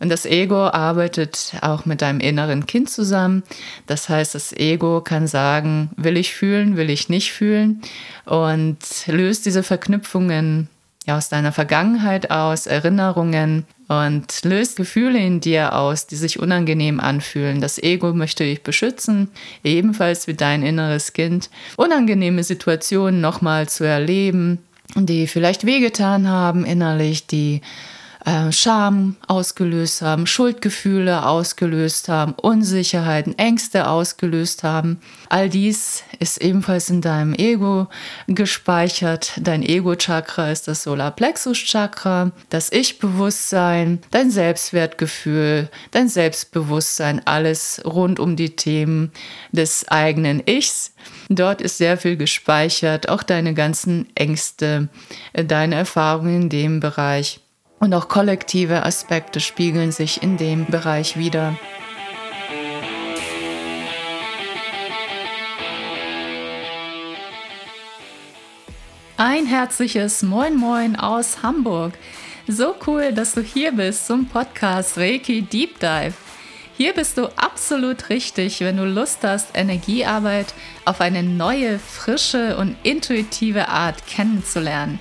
Und 0.00 0.08
das 0.08 0.26
Ego 0.26 0.66
arbeitet 0.66 1.54
auch 1.60 1.86
mit 1.86 2.02
deinem 2.02 2.20
inneren 2.20 2.66
Kind 2.66 2.90
zusammen. 2.90 3.44
Das 3.86 4.08
heißt, 4.08 4.34
das 4.34 4.52
Ego 4.52 5.00
kann 5.00 5.26
sagen, 5.26 5.90
will 5.96 6.16
ich 6.16 6.34
fühlen, 6.34 6.76
will 6.76 6.90
ich 6.90 7.08
nicht 7.08 7.32
fühlen 7.32 7.80
und 8.24 8.78
löst 9.06 9.46
diese 9.46 9.62
Verknüpfungen 9.62 10.68
aus 11.06 11.28
deiner 11.28 11.52
Vergangenheit 11.52 12.30
aus, 12.30 12.66
Erinnerungen 12.66 13.66
und 13.88 14.44
löst 14.44 14.76
Gefühle 14.76 15.18
in 15.18 15.40
dir 15.40 15.74
aus, 15.74 16.06
die 16.06 16.16
sich 16.16 16.38
unangenehm 16.38 16.98
anfühlen. 16.98 17.60
Das 17.60 17.78
Ego 17.78 18.12
möchte 18.14 18.44
dich 18.44 18.62
beschützen, 18.62 19.28
ebenfalls 19.62 20.26
wie 20.26 20.34
dein 20.34 20.62
inneres 20.62 21.12
Kind, 21.12 21.50
unangenehme 21.76 22.42
Situationen 22.42 23.20
nochmal 23.20 23.68
zu 23.68 23.84
erleben, 23.84 24.58
die 24.96 25.26
vielleicht 25.26 25.66
wehgetan 25.66 26.28
haben 26.28 26.64
innerlich, 26.64 27.26
die 27.26 27.60
äh, 28.24 28.50
Scham 28.52 29.16
ausgelöst 29.26 30.02
haben, 30.02 30.26
Schuldgefühle 30.26 31.26
ausgelöst 31.26 32.08
haben, 32.08 32.32
Unsicherheiten, 32.32 33.38
Ängste 33.38 33.88
ausgelöst 33.88 34.62
haben. 34.62 35.00
All 35.28 35.48
dies 35.48 36.02
ist 36.20 36.38
ebenfalls 36.38 36.88
in 36.88 37.00
deinem 37.00 37.34
Ego 37.34 37.88
gespeichert. 38.26 39.32
Dein 39.36 39.62
Ego-Chakra 39.62 40.50
ist 40.50 40.68
das 40.68 40.84
Solarplexus-Chakra, 40.84 42.32
das 42.48 42.72
Ich-Bewusstsein, 42.72 44.00
dein 44.10 44.30
Selbstwertgefühl, 44.30 45.68
dein 45.90 46.08
Selbstbewusstsein, 46.08 47.20
alles 47.26 47.82
rund 47.84 48.20
um 48.20 48.36
die 48.36 48.56
Themen 48.56 49.12
des 49.52 49.88
eigenen 49.88 50.42
Ichs. 50.46 50.92
Dort 51.28 51.60
ist 51.60 51.78
sehr 51.78 51.98
viel 51.98 52.16
gespeichert, 52.16 53.08
auch 53.08 53.22
deine 53.22 53.54
ganzen 53.54 54.08
Ängste, 54.14 54.88
deine 55.34 55.74
Erfahrungen 55.74 56.42
in 56.42 56.48
dem 56.48 56.80
Bereich. 56.80 57.43
Und 57.84 57.92
auch 57.92 58.08
kollektive 58.08 58.82
Aspekte 58.86 59.40
spiegeln 59.40 59.92
sich 59.92 60.22
in 60.22 60.38
dem 60.38 60.64
Bereich 60.64 61.18
wieder. 61.18 61.54
Ein 69.18 69.44
herzliches 69.44 70.22
Moin 70.22 70.56
Moin 70.56 70.96
aus 70.96 71.42
Hamburg. 71.42 71.92
So 72.48 72.74
cool, 72.86 73.12
dass 73.12 73.34
du 73.34 73.42
hier 73.42 73.72
bist 73.72 74.06
zum 74.06 74.28
Podcast 74.28 74.96
Reiki 74.96 75.42
Deep 75.42 75.78
Dive. 75.78 76.14
Hier 76.78 76.94
bist 76.94 77.18
du 77.18 77.26
absolut 77.36 78.08
richtig, 78.08 78.60
wenn 78.60 78.78
du 78.78 78.86
Lust 78.86 79.18
hast, 79.24 79.48
Energiearbeit 79.52 80.54
auf 80.86 81.02
eine 81.02 81.22
neue, 81.22 81.78
frische 81.78 82.56
und 82.56 82.76
intuitive 82.82 83.68
Art 83.68 84.06
kennenzulernen. 84.06 85.00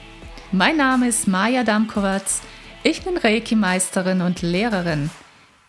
Mein 0.52 0.76
Name 0.76 1.08
ist 1.08 1.30
Maja 1.30 1.64
Damkowatz 1.64 2.42
ich 2.84 3.04
bin 3.04 3.16
Reiki-Meisterin 3.16 4.22
und 4.22 4.42
Lehrerin. 4.42 5.10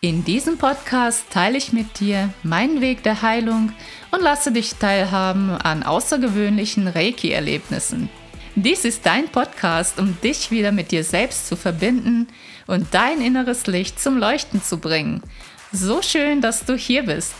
In 0.01 0.25
diesem 0.25 0.57
Podcast 0.57 1.23
teile 1.31 1.57
ich 1.57 1.71
mit 1.71 2.01
dir 2.01 2.33
meinen 2.43 2.81
Weg 2.81 3.03
der 3.03 3.21
Heilung 3.21 3.71
und 4.11 4.21
lasse 4.21 4.51
dich 4.51 4.75
teilhaben 4.75 5.49
an 5.51 5.83
außergewöhnlichen 5.83 6.89
Reiki-Erlebnissen. 6.89 8.09
Dies 8.55 8.83
ist 8.83 9.05
dein 9.05 9.29
Podcast, 9.29 9.97
um 9.97 10.19
dich 10.21 10.51
wieder 10.51 10.73
mit 10.73 10.91
dir 10.91 11.05
selbst 11.05 11.47
zu 11.47 11.55
verbinden 11.55 12.27
und 12.67 12.93
dein 12.93 13.21
inneres 13.21 13.65
Licht 13.65 13.99
zum 13.99 14.17
Leuchten 14.17 14.61
zu 14.61 14.77
bringen. 14.77 15.23
So 15.71 16.01
schön, 16.01 16.41
dass 16.41 16.65
du 16.65 16.75
hier 16.75 17.03
bist. 17.03 17.33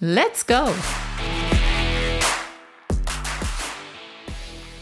Let's 0.00 0.44
go! 0.44 0.68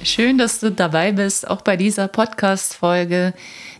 Schön, 0.02 0.38
dass 0.38 0.60
du 0.60 0.70
dabei 0.70 1.12
bist, 1.12 1.48
auch 1.48 1.60
bei 1.60 1.76
dieser 1.76 2.08
Podcast-Folge. 2.08 3.34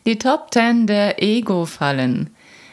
Die 0.07 0.19
Top 0.19 0.49
10 0.53 0.87
der 0.87 1.23
Ego-Fallen. 1.23 2.31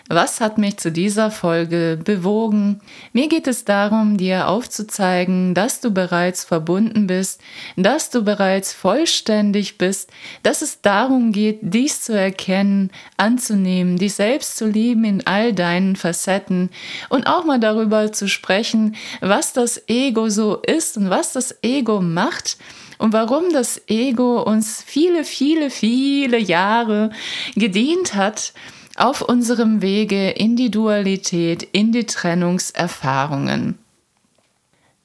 Was 0.07 0.39
hat 0.39 0.59
mich 0.59 0.77
zu 0.77 0.91
dieser 0.91 1.31
Folge 1.31 1.99
bewogen? 2.01 2.79
Mir 3.11 3.27
geht 3.27 3.47
es 3.47 3.65
darum, 3.65 4.17
dir 4.17 4.47
aufzuzeigen, 4.47 5.55
dass 5.55 5.81
du 5.81 5.89
bereits 5.89 6.43
verbunden 6.43 7.07
bist, 7.07 7.41
dass 7.75 8.11
du 8.11 8.21
bereits 8.21 8.71
vollständig 8.71 9.79
bist, 9.79 10.11
dass 10.43 10.61
es 10.61 10.81
darum 10.81 11.31
geht, 11.31 11.57
dies 11.61 12.01
zu 12.01 12.13
erkennen, 12.13 12.91
anzunehmen, 13.17 13.97
dich 13.97 14.13
selbst 14.13 14.57
zu 14.57 14.67
lieben 14.67 15.05
in 15.05 15.25
all 15.25 15.53
deinen 15.53 15.95
Facetten 15.95 16.69
und 17.09 17.25
auch 17.25 17.43
mal 17.43 17.59
darüber 17.59 18.11
zu 18.11 18.27
sprechen, 18.27 18.95
was 19.21 19.53
das 19.53 19.81
Ego 19.87 20.29
so 20.29 20.57
ist 20.57 20.97
und 20.97 21.09
was 21.09 21.33
das 21.33 21.63
Ego 21.63 21.99
macht 21.99 22.57
und 22.97 23.13
warum 23.13 23.51
das 23.51 23.81
Ego 23.87 24.41
uns 24.41 24.83
viele, 24.85 25.23
viele, 25.23 25.69
viele 25.69 26.37
Jahre 26.37 27.11
gedient 27.55 28.15
hat 28.15 28.53
auf 28.95 29.21
unserem 29.21 29.81
Wege 29.81 30.29
in 30.31 30.55
die 30.55 30.71
Dualität, 30.71 31.63
in 31.71 31.91
die 31.91 32.05
Trennungserfahrungen. 32.05 33.77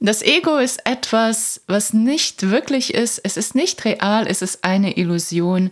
Das 0.02 0.22
Ego 0.22 0.56
ist 0.56 0.86
etwas, 0.86 1.60
was 1.66 1.92
nicht 1.92 2.50
wirklich 2.50 2.94
ist, 2.94 3.18
es 3.18 3.36
ist 3.36 3.54
nicht 3.54 3.84
real, 3.84 4.26
es 4.26 4.40
ist 4.40 4.64
eine 4.64 4.96
Illusion, 4.96 5.70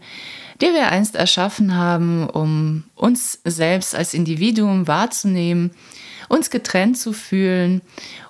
die 0.61 0.67
wir 0.67 0.91
einst 0.91 1.15
erschaffen 1.15 1.75
haben, 1.75 2.29
um 2.29 2.85
uns 2.95 3.41
selbst 3.45 3.95
als 3.95 4.12
Individuum 4.12 4.87
wahrzunehmen 4.87 5.71
uns 6.28 6.50
getrennt 6.50 6.99
zu 6.99 7.12
fühlen. 7.12 7.83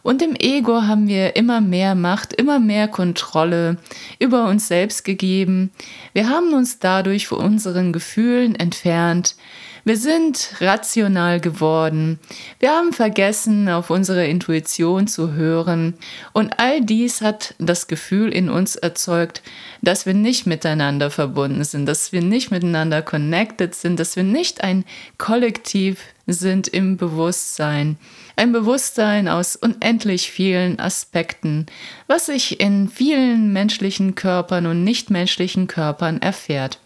Und 0.02 0.22
im 0.22 0.34
Ego 0.36 0.82
haben 0.82 1.08
wir 1.08 1.36
immer 1.36 1.60
mehr 1.60 1.94
Macht, 1.94 2.32
immer 2.32 2.58
mehr 2.58 2.88
Kontrolle 2.88 3.76
über 4.18 4.48
uns 4.48 4.68
selbst 4.68 5.04
gegeben. 5.04 5.70
Wir 6.12 6.28
haben 6.28 6.52
uns 6.54 6.78
dadurch 6.78 7.26
von 7.26 7.38
unseren 7.38 7.92
Gefühlen 7.92 8.54
entfernt. 8.54 9.36
Wir 9.84 9.96
sind 9.96 10.54
rational 10.60 11.40
geworden. 11.40 12.18
Wir 12.58 12.70
haben 12.70 12.92
vergessen, 12.92 13.68
auf 13.68 13.90
unsere 13.90 14.26
Intuition 14.26 15.06
zu 15.06 15.32
hören. 15.32 15.94
Und 16.32 16.58
all 16.58 16.80
dies 16.80 17.20
hat 17.20 17.54
das 17.58 17.86
Gefühl 17.86 18.32
in 18.32 18.50
uns 18.50 18.76
erzeugt, 18.76 19.42
dass 19.82 20.06
wir 20.06 20.14
nicht 20.14 20.46
miteinander 20.46 21.10
verbunden 21.10 21.64
sind, 21.64 21.86
dass 21.86 22.12
wir 22.12 22.22
nicht 22.22 22.50
miteinander 22.50 23.02
connected 23.02 23.74
sind, 23.74 24.00
dass 24.00 24.16
wir 24.16 24.24
nicht 24.24 24.62
ein 24.62 24.84
Kollektiv 25.16 26.00
sind 26.26 26.68
im 26.68 26.96
Bewusstsein. 26.96 27.96
Ein 28.36 28.52
Bewusstsein 28.52 29.28
aus 29.28 29.56
unendlich 29.56 30.30
vielen 30.30 30.78
Aspekten, 30.78 31.66
was 32.06 32.26
sich 32.26 32.60
in 32.60 32.88
vielen 32.88 33.52
menschlichen 33.52 34.14
Körpern 34.14 34.66
und 34.66 34.84
nichtmenschlichen 34.84 35.66
Körpern 35.66 36.20
erfährt. 36.20 36.78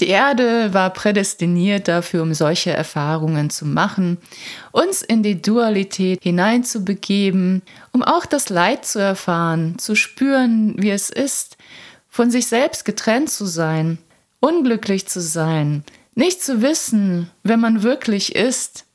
Die 0.00 0.08
Erde 0.08 0.74
war 0.74 0.90
prädestiniert 0.90 1.86
dafür, 1.86 2.22
um 2.22 2.34
solche 2.34 2.72
Erfahrungen 2.72 3.48
zu 3.48 3.64
machen, 3.64 4.18
uns 4.72 5.02
in 5.02 5.22
die 5.22 5.40
Dualität 5.40 6.20
hineinzubegeben, 6.22 7.62
um 7.92 8.02
auch 8.02 8.26
das 8.26 8.48
Leid 8.48 8.84
zu 8.84 8.98
erfahren, 8.98 9.78
zu 9.78 9.94
spüren, 9.94 10.74
wie 10.78 10.90
es 10.90 11.10
ist, 11.10 11.56
von 12.08 12.30
sich 12.30 12.46
selbst 12.46 12.84
getrennt 12.84 13.30
zu 13.30 13.46
sein, 13.46 13.98
unglücklich 14.40 15.06
zu 15.06 15.20
sein, 15.20 15.84
nicht 16.16 16.42
zu 16.42 16.60
wissen, 16.60 17.30
wer 17.44 17.56
man 17.56 17.84
wirklich 17.84 18.34
ist 18.34 18.86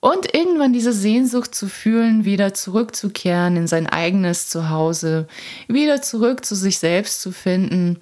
und 0.00 0.34
irgendwann 0.34 0.72
diese 0.72 0.92
Sehnsucht 0.94 1.54
zu 1.54 1.68
fühlen, 1.68 2.24
wieder 2.24 2.54
zurückzukehren 2.54 3.56
in 3.56 3.66
sein 3.66 3.86
eigenes 3.86 4.48
Zuhause, 4.48 5.28
wieder 5.68 6.00
zurück 6.00 6.46
zu 6.46 6.54
sich 6.54 6.78
selbst 6.78 7.20
zu 7.20 7.30
finden 7.30 7.98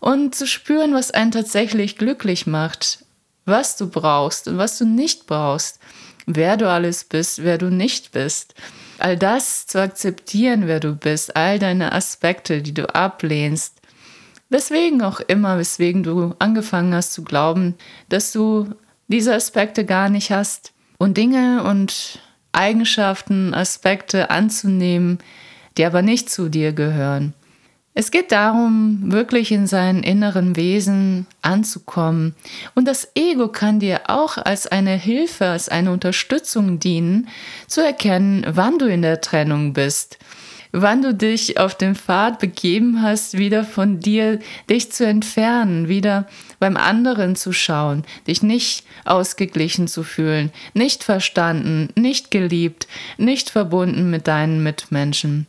und 0.00 0.34
zu 0.34 0.46
spüren, 0.46 0.94
was 0.94 1.10
einen 1.10 1.32
tatsächlich 1.32 1.96
glücklich 1.96 2.46
macht, 2.46 3.04
was 3.44 3.76
du 3.76 3.88
brauchst 3.88 4.48
und 4.48 4.58
was 4.58 4.78
du 4.78 4.84
nicht 4.84 5.26
brauchst, 5.26 5.80
wer 6.26 6.56
du 6.56 6.68
alles 6.68 7.04
bist, 7.04 7.42
wer 7.42 7.58
du 7.58 7.70
nicht 7.70 8.12
bist. 8.12 8.54
All 8.98 9.16
das 9.16 9.66
zu 9.66 9.80
akzeptieren, 9.80 10.66
wer 10.66 10.80
du 10.80 10.94
bist, 10.94 11.36
all 11.36 11.58
deine 11.58 11.92
Aspekte, 11.92 12.62
die 12.62 12.74
du 12.74 12.92
ablehnst. 12.94 13.80
Weswegen 14.50 15.02
auch 15.02 15.20
immer, 15.20 15.58
weswegen 15.58 16.02
du 16.02 16.34
angefangen 16.38 16.94
hast 16.94 17.12
zu 17.12 17.22
glauben, 17.22 17.74
dass 18.08 18.32
du 18.32 18.74
diese 19.08 19.34
Aspekte 19.34 19.84
gar 19.84 20.08
nicht 20.08 20.30
hast. 20.30 20.72
Und 20.98 21.16
Dinge 21.16 21.62
und 21.62 22.18
Eigenschaften, 22.52 23.54
Aspekte 23.54 24.30
anzunehmen, 24.30 25.18
die 25.76 25.84
aber 25.84 26.02
nicht 26.02 26.28
zu 26.28 26.48
dir 26.48 26.72
gehören. 26.72 27.34
Es 27.94 28.10
geht 28.10 28.30
darum, 28.30 29.10
wirklich 29.10 29.50
in 29.50 29.66
seinen 29.66 30.04
inneren 30.04 30.54
Wesen 30.54 31.26
anzukommen. 31.42 32.34
Und 32.74 32.86
das 32.86 33.10
Ego 33.16 33.48
kann 33.48 33.80
dir 33.80 34.02
auch 34.08 34.36
als 34.38 34.68
eine 34.68 34.96
Hilfe, 34.96 35.46
als 35.46 35.68
eine 35.68 35.90
Unterstützung 35.90 36.78
dienen, 36.78 37.28
zu 37.66 37.84
erkennen, 37.84 38.46
wann 38.48 38.78
du 38.78 38.86
in 38.86 39.02
der 39.02 39.20
Trennung 39.20 39.72
bist 39.72 40.18
wann 40.72 41.02
du 41.02 41.14
dich 41.14 41.58
auf 41.58 41.74
den 41.74 41.94
Pfad 41.94 42.38
begeben 42.38 43.02
hast, 43.02 43.38
wieder 43.38 43.64
von 43.64 44.00
dir 44.00 44.38
dich 44.68 44.92
zu 44.92 45.06
entfernen, 45.06 45.88
wieder 45.88 46.26
beim 46.58 46.76
anderen 46.76 47.36
zu 47.36 47.52
schauen, 47.52 48.04
dich 48.26 48.42
nicht 48.42 48.84
ausgeglichen 49.04 49.88
zu 49.88 50.02
fühlen, 50.02 50.50
nicht 50.74 51.04
verstanden, 51.04 51.88
nicht 51.94 52.30
geliebt, 52.30 52.86
nicht 53.16 53.50
verbunden 53.50 54.10
mit 54.10 54.28
deinen 54.28 54.62
Mitmenschen. 54.62 55.46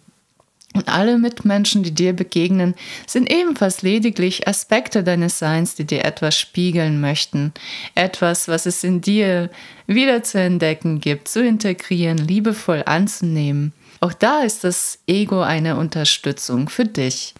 Und 0.76 0.88
alle 0.88 1.18
Mitmenschen, 1.18 1.82
die 1.82 1.94
dir 1.94 2.14
begegnen, 2.14 2.76
sind 3.08 3.32
ebenfalls 3.32 3.82
lediglich 3.82 4.48
Aspekte 4.48 5.04
deines 5.04 5.40
Seins, 5.40 5.74
die 5.74 5.86
dir 5.86 6.06
etwas 6.06 6.38
spiegeln 6.38 7.02
möchten. 7.02 7.54
Etwas, 7.96 8.48
was 8.48 8.68
es 8.68 8.84
in 8.84 9.02
dir 9.02 9.50
wieder 9.88 10.22
zu 10.22 10.40
entdecken 10.40 11.02
gibt, 11.02 11.28
zu 11.28 11.44
integrieren, 11.44 12.20
liebevoll 12.20 12.84
anzunehmen. 12.86 13.74
Auch 14.00 14.14
da 14.14 14.42
ist 14.42 14.64
das 14.64 15.00
Ego 15.08 15.42
eine 15.42 15.76
Unterstützung 15.76 16.70
für 16.70 16.86
dich. 16.86 17.34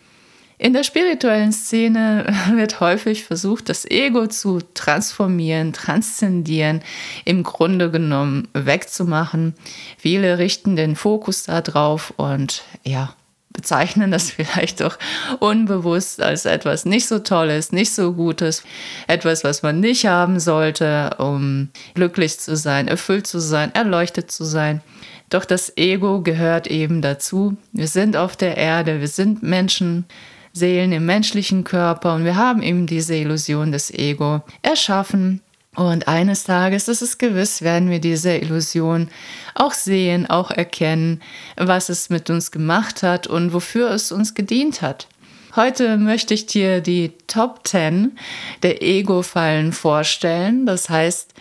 In 0.58 0.74
der 0.74 0.84
spirituellen 0.84 1.54
Szene 1.54 2.26
wird 2.52 2.82
häufig 2.82 3.24
versucht, 3.24 3.70
das 3.70 3.86
Ego 3.86 4.28
zu 4.28 4.60
transformieren, 4.74 5.72
transzendieren, 5.72 6.82
im 7.24 7.44
Grunde 7.44 7.92
genommen 7.92 8.50
wegzumachen. 8.54 9.54
Viele 9.98 10.38
richten 10.38 10.76
den 10.76 10.98
Fokus 10.98 11.44
darauf 11.44 12.14
und 12.18 12.64
ja, 12.84 13.16
bezeichnen 13.52 14.12
das 14.12 14.32
vielleicht 14.32 14.82
auch 14.82 14.98
unbewusst 15.40 16.22
als 16.22 16.46
etwas 16.46 16.86
nicht 16.86 17.08
so 17.08 17.20
Tolles, 17.20 17.72
nicht 17.72 17.94
so 17.94 18.14
Gutes, 18.14 18.64
etwas, 19.08 19.44
was 19.44 19.64
man 19.64 19.80
nicht 19.80 20.06
haben 20.06 20.40
sollte, 20.40 21.12
um 21.18 21.70
glücklich 21.94 22.40
zu 22.40 22.56
sein, 22.56 22.88
erfüllt 22.88 23.28
zu 23.28 23.40
sein, 23.40 23.74
erleuchtet 23.74 24.32
zu 24.32 24.44
sein. 24.44 24.82
Doch 25.30 25.46
das 25.46 25.78
Ego 25.78 26.22
gehört 26.22 26.68
eben 26.68 27.02
dazu. 27.02 27.56
Wir 27.72 27.88
sind 27.88 28.18
auf 28.18 28.36
der 28.36 28.58
Erde, 28.58 29.00
wir 29.00 29.08
sind 29.08 29.44
Menschen, 29.44 30.06
Seelen 30.52 30.92
im 30.92 31.06
menschlichen 31.06 31.64
Körper 31.64 32.16
und 32.16 32.26
wir 32.26 32.36
haben 32.36 32.64
eben 32.64 32.88
diese 32.88 33.16
Illusion 33.16 33.72
des 33.72 33.92
Ego 33.92 34.42
erschaffen. 34.64 35.42
Und 35.76 36.08
eines 36.08 36.44
Tages, 36.44 36.86
das 36.86 37.02
ist 37.02 37.20
gewiss, 37.20 37.62
werden 37.62 37.90
wir 37.90 38.00
diese 38.00 38.36
Illusion 38.36 39.10
auch 39.54 39.74
sehen, 39.74 40.28
auch 40.28 40.52
erkennen, 40.52 41.22
was 41.56 41.90
es 41.90 42.10
mit 42.10 42.30
uns 42.30 42.52
gemacht 42.52 43.04
hat 43.04 43.28
und 43.28 43.54
wofür 43.54 43.92
es 43.92 44.12
uns 44.12 44.34
gedient 44.34 44.82
hat. 44.82 45.08
Heute 45.56 45.98
möchte 45.98 46.34
ich 46.34 46.46
dir 46.46 46.82
die 46.82 47.14
Top 47.28 47.68
10 47.68 48.18
der 48.62 48.82
Ego-Fallen 48.82 49.72
vorstellen. 49.72 50.66
Das 50.66 50.90
heißt, 50.90 51.34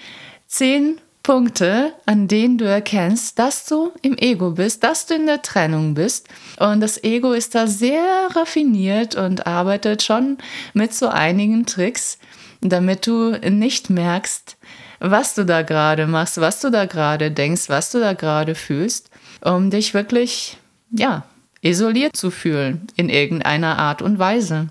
10 0.46 1.00
Punkte, 1.22 1.92
an 2.06 2.26
denen 2.26 2.56
du 2.56 2.64
erkennst, 2.64 3.38
dass 3.38 3.66
du 3.66 3.92
im 4.00 4.16
Ego 4.16 4.52
bist, 4.52 4.82
dass 4.82 5.04
du 5.04 5.14
in 5.14 5.26
der 5.26 5.42
Trennung 5.42 5.92
bist. 5.92 6.26
Und 6.58 6.80
das 6.80 7.04
Ego 7.04 7.32
ist 7.32 7.54
da 7.54 7.66
sehr 7.66 8.28
raffiniert 8.34 9.14
und 9.14 9.46
arbeitet 9.46 10.02
schon 10.02 10.38
mit 10.72 10.94
so 10.94 11.08
einigen 11.08 11.66
Tricks, 11.66 12.18
damit 12.60 13.06
du 13.06 13.32
nicht 13.48 13.90
merkst, 13.90 14.56
was 15.00 15.34
du 15.34 15.44
da 15.44 15.62
gerade 15.62 16.06
machst, 16.06 16.40
was 16.40 16.60
du 16.60 16.70
da 16.70 16.86
gerade 16.86 17.30
denkst, 17.30 17.68
was 17.68 17.90
du 17.90 18.00
da 18.00 18.14
gerade 18.14 18.54
fühlst, 18.54 19.10
um 19.42 19.70
dich 19.70 19.94
wirklich, 19.94 20.58
ja, 20.90 21.24
isoliert 21.60 22.16
zu 22.16 22.30
fühlen 22.30 22.86
in 22.96 23.08
irgendeiner 23.08 23.78
Art 23.78 24.02
und 24.02 24.18
Weise. 24.18 24.68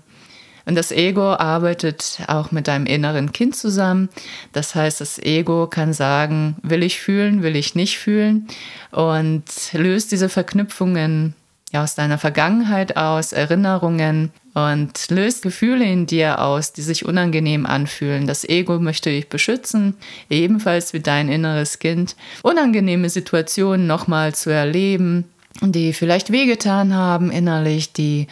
Und 0.68 0.74
das 0.74 0.92
Ego 0.92 1.32
arbeitet 1.32 2.18
auch 2.26 2.50
mit 2.50 2.68
deinem 2.68 2.84
inneren 2.84 3.32
Kind 3.32 3.56
zusammen. 3.56 4.10
Das 4.52 4.74
heißt, 4.74 5.00
das 5.00 5.18
Ego 5.18 5.66
kann 5.66 5.94
sagen, 5.94 6.56
will 6.62 6.82
ich 6.82 7.00
fühlen, 7.00 7.42
will 7.42 7.56
ich 7.56 7.74
nicht 7.74 7.96
fühlen 7.96 8.48
und 8.90 9.44
löst 9.72 10.12
diese 10.12 10.28
Verknüpfungen 10.28 11.34
aus 11.72 11.94
deiner 11.94 12.18
Vergangenheit 12.18 12.98
aus, 12.98 13.32
Erinnerungen 13.32 14.30
und 14.66 15.10
löst 15.10 15.42
Gefühle 15.42 15.84
in 15.84 16.06
dir 16.06 16.40
aus, 16.40 16.72
die 16.72 16.82
sich 16.82 17.04
unangenehm 17.04 17.66
anfühlen. 17.66 18.26
Das 18.26 18.44
Ego 18.44 18.78
möchte 18.78 19.10
dich 19.10 19.28
beschützen, 19.28 19.94
ebenfalls 20.30 20.92
wie 20.92 21.00
dein 21.00 21.28
inneres 21.28 21.78
Kind, 21.78 22.16
unangenehme 22.42 23.10
Situationen 23.10 23.86
nochmal 23.86 24.34
zu 24.34 24.50
erleben, 24.50 25.24
die 25.60 25.92
vielleicht 25.92 26.30
wehgetan 26.30 26.94
haben 26.94 27.30
innerlich, 27.30 27.92
die 27.92 28.26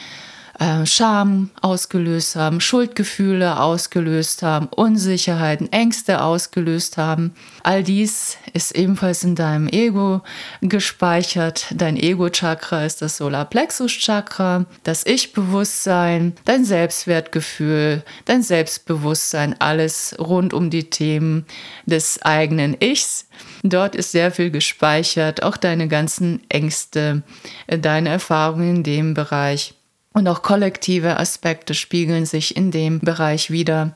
äh, 0.58 0.86
Scham 0.86 1.50
ausgelöst 1.60 2.36
haben, 2.36 2.60
Schuldgefühle 2.60 3.60
ausgelöst 3.60 4.42
haben, 4.42 4.66
Unsicherheiten, 4.68 5.70
Ängste 5.72 6.22
ausgelöst 6.22 6.96
haben. 6.96 7.34
All 7.62 7.82
dies 7.82 8.38
ist 8.52 8.74
ebenfalls 8.74 9.22
in 9.22 9.34
deinem 9.34 9.68
Ego 9.68 10.22
gespeichert. 10.62 11.66
Dein 11.74 11.96
Ego-Chakra 11.96 12.84
ist 12.84 13.02
das 13.02 13.18
Solarplexus-Chakra, 13.18 14.66
das 14.82 15.04
Ich-Bewusstsein, 15.04 16.34
dein 16.44 16.64
Selbstwertgefühl, 16.64 18.02
dein 18.24 18.42
Selbstbewusstsein, 18.42 19.60
alles 19.60 20.16
rund 20.18 20.54
um 20.54 20.70
die 20.70 20.90
Themen 20.90 21.44
des 21.84 22.22
eigenen 22.22 22.76
Ichs. 22.80 23.28
Dort 23.62 23.94
ist 23.94 24.12
sehr 24.12 24.30
viel 24.30 24.50
gespeichert, 24.50 25.42
auch 25.42 25.56
deine 25.56 25.88
ganzen 25.88 26.40
Ängste, 26.48 27.22
deine 27.66 28.08
Erfahrungen 28.08 28.76
in 28.76 28.82
dem 28.82 29.14
Bereich. 29.14 29.75
Und 30.16 30.28
auch 30.28 30.40
kollektive 30.40 31.18
Aspekte 31.18 31.74
spiegeln 31.74 32.24
sich 32.24 32.56
in 32.56 32.70
dem 32.70 33.00
Bereich 33.00 33.50
wieder. 33.50 33.94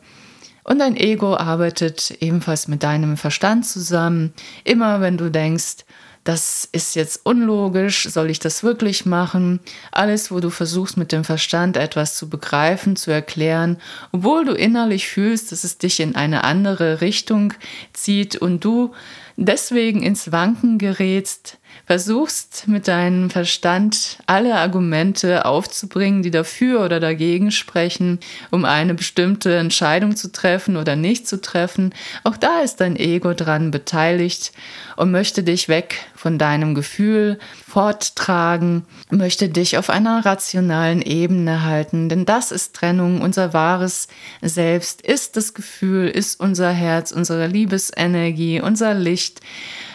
Und 0.65 0.81
dein 0.81 0.95
Ego 0.95 1.35
arbeitet 1.35 2.11
ebenfalls 2.21 2.69
mit 2.69 2.83
deinem 2.83 3.17
Verstand 3.17 3.65
zusammen. 3.65 4.35
Immer 4.65 5.01
wenn 5.01 5.17
du 5.17 5.31
denkst, 5.31 5.87
das 6.25 6.69
ist 6.73 6.95
jetzt 6.95 7.25
unlogisch, 7.25 8.07
soll 8.07 8.29
ich 8.29 8.39
das 8.39 8.63
wirklich 8.63 9.07
machen? 9.07 9.61
Alles, 9.93 10.31
wo 10.31 10.41
du 10.41 10.51
versuchst 10.51 10.99
mit 10.99 11.11
dem 11.11 11.25
Verstand 11.25 11.79
etwas 11.79 12.17
zu 12.17 12.29
begreifen, 12.29 12.97
zu 12.97 13.11
erklären, 13.11 13.79
obwohl 14.13 14.45
du 14.45 14.53
innerlich 14.53 15.09
fühlst, 15.09 15.53
dass 15.53 15.65
es 15.65 15.79
dich 15.79 16.01
in 16.01 16.17
eine 16.17 16.45
andere 16.45 17.01
Richtung 17.01 17.55
zieht 17.95 18.37
und 18.37 18.63
du 18.63 18.93
deswegen 19.39 20.03
ins 20.03 20.33
Wanken 20.33 20.77
gerätst, 20.77 21.57
versuchst 21.91 22.69
mit 22.69 22.87
deinem 22.87 23.31
Verstand 23.31 24.19
alle 24.27 24.55
Argumente 24.55 25.45
aufzubringen, 25.45 26.23
die 26.23 26.31
dafür 26.31 26.85
oder 26.85 27.01
dagegen 27.01 27.51
sprechen, 27.51 28.21
um 28.53 28.65
eine 28.65 28.95
bestimmte 28.95 29.57
Entscheidung 29.57 30.15
zu 30.15 30.31
treffen 30.31 30.77
oder 30.77 30.95
nicht 30.95 31.27
zu 31.27 31.41
treffen, 31.41 31.93
auch 32.23 32.37
da 32.37 32.61
ist 32.61 32.81
dein 32.81 32.95
Ego 32.95 33.35
dran 33.35 33.73
beteiligt 33.73 34.53
und 34.95 35.11
möchte 35.11 35.43
dich 35.43 35.69
weg 35.69 35.97
von 36.15 36.39
deinem 36.39 36.77
Gefühl 36.77 37.41
forttragen, 37.67 38.85
möchte 39.11 39.49
dich 39.49 39.77
auf 39.77 39.91
einer 39.91 40.25
rationalen 40.25 41.03
Ebene 41.03 41.65
halten, 41.65 42.09
denn 42.09 42.25
das 42.25 42.53
ist 42.53 42.77
Trennung, 42.77 43.21
unser 43.21 43.53
wahres 43.53 44.07
Selbst 44.43 45.03
ist 45.03 45.37
das 45.37 45.55
Gefühl, 45.55 46.07
ist 46.07 46.39
unser 46.39 46.71
Herz, 46.71 47.11
unsere 47.11 47.49
Liebesenergie, 47.49 48.61
unser 48.61 48.95
Licht 48.95 49.41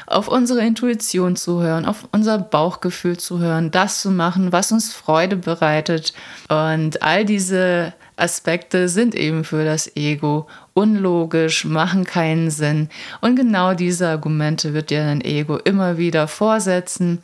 auf 0.08 0.28
unsere 0.28 0.66
Intuition 0.66 1.36
zu 1.36 1.62
hören, 1.62 1.86
auf 1.86 2.08
unser 2.12 2.38
Bauchgefühl 2.38 3.18
zu 3.18 3.40
hören, 3.40 3.72
das 3.72 4.02
zu 4.02 4.12
machen, 4.12 4.52
was 4.52 4.72
uns 4.72 4.94
Freude 4.94 5.36
bereitet. 5.36 6.14
Und 6.50 7.02
all 7.02 7.26
diese 7.26 7.94
Aspekte 8.18 8.88
sind 8.88 9.16
eben 9.16 9.44
für 9.44 9.66
das 9.66 9.96
Ego 9.96 10.48
unlogisch, 10.74 11.66
machen 11.66 12.04
keinen 12.04 12.50
Sinn. 12.50 12.90
Und 13.22 13.36
genau 13.36 13.74
diese 13.74 14.08
Argumente 14.08 14.74
wird 14.74 14.90
dir 14.90 15.04
dein 15.04 15.22
Ego 15.22 15.58
immer 15.58 15.98
wieder 15.98 16.28
vorsetzen, 16.28 17.22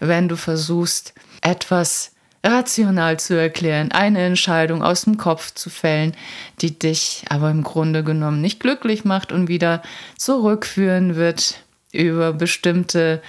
wenn 0.00 0.28
du 0.28 0.36
versuchst, 0.36 1.14
etwas 1.42 2.12
rational 2.44 3.20
zu 3.20 3.38
erklären, 3.38 3.92
eine 3.92 4.20
Entscheidung 4.24 4.82
aus 4.82 5.02
dem 5.02 5.16
Kopf 5.16 5.54
zu 5.54 5.70
fällen, 5.70 6.12
die 6.60 6.76
dich 6.76 7.24
aber 7.28 7.50
im 7.50 7.62
Grunde 7.62 8.02
genommen 8.02 8.40
nicht 8.40 8.58
glücklich 8.58 9.04
macht 9.04 9.30
und 9.30 9.46
wieder 9.46 9.82
zurückführen 10.16 11.14
wird 11.14 11.62
über 11.92 12.32
bestimmte 12.32 13.22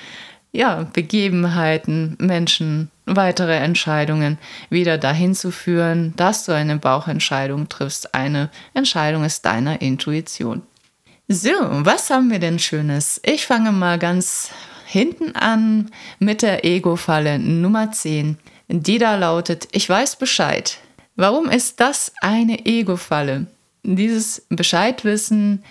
ja, 0.51 0.87
Begebenheiten, 0.93 2.15
Menschen, 2.19 2.91
weitere 3.05 3.57
Entscheidungen 3.57 4.37
wieder 4.69 4.97
dahin 4.97 5.33
zu 5.33 5.51
führen, 5.51 6.13
dass 6.15 6.45
du 6.45 6.53
eine 6.53 6.77
Bauchentscheidung 6.77 7.69
triffst. 7.69 8.13
Eine 8.13 8.49
Entscheidung 8.73 9.25
ist 9.25 9.45
deiner 9.45 9.81
Intuition. 9.81 10.61
So, 11.27 11.49
was 11.49 12.09
haben 12.09 12.29
wir 12.29 12.39
denn 12.39 12.59
Schönes? 12.59 13.19
Ich 13.23 13.47
fange 13.47 13.71
mal 13.71 13.97
ganz 13.97 14.51
hinten 14.85 15.35
an 15.35 15.89
mit 16.19 16.43
der 16.43 16.63
Ego-Falle 16.63 17.39
Nummer 17.39 17.91
10. 17.91 18.37
Die 18.67 18.99
da 18.99 19.15
lautet, 19.15 19.67
ich 19.71 19.89
weiß 19.89 20.17
Bescheid. 20.17 20.77
Warum 21.15 21.49
ist 21.49 21.79
das 21.79 22.11
eine 22.21 22.65
Ego-Falle? 22.65 23.47
Dieses 23.83 24.45
Bescheidwissen 24.49 25.63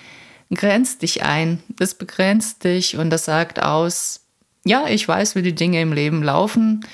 grenzt 0.54 1.02
dich 1.02 1.22
ein, 1.22 1.62
das 1.68 1.94
begrenzt 1.94 2.64
dich 2.64 2.96
und 2.96 3.10
das 3.10 3.24
sagt 3.24 3.62
aus, 3.62 4.20
ja, 4.64 4.86
ich 4.86 5.06
weiß, 5.06 5.34
wie 5.34 5.42
die 5.42 5.54
Dinge 5.54 5.80
im 5.80 5.92
Leben 5.92 6.22
laufen 6.22 6.84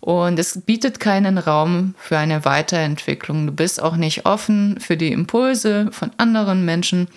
und 0.00 0.38
es 0.38 0.62
bietet 0.64 1.00
keinen 1.00 1.38
Raum 1.38 1.94
für 1.98 2.16
eine 2.16 2.44
Weiterentwicklung. 2.44 3.46
Du 3.46 3.52
bist 3.52 3.82
auch 3.82 3.96
nicht 3.96 4.26
offen 4.26 4.78
für 4.80 4.96
die 4.96 5.12
Impulse 5.12 5.88
von 5.90 6.12
anderen 6.16 6.64
Menschen. 6.64 7.08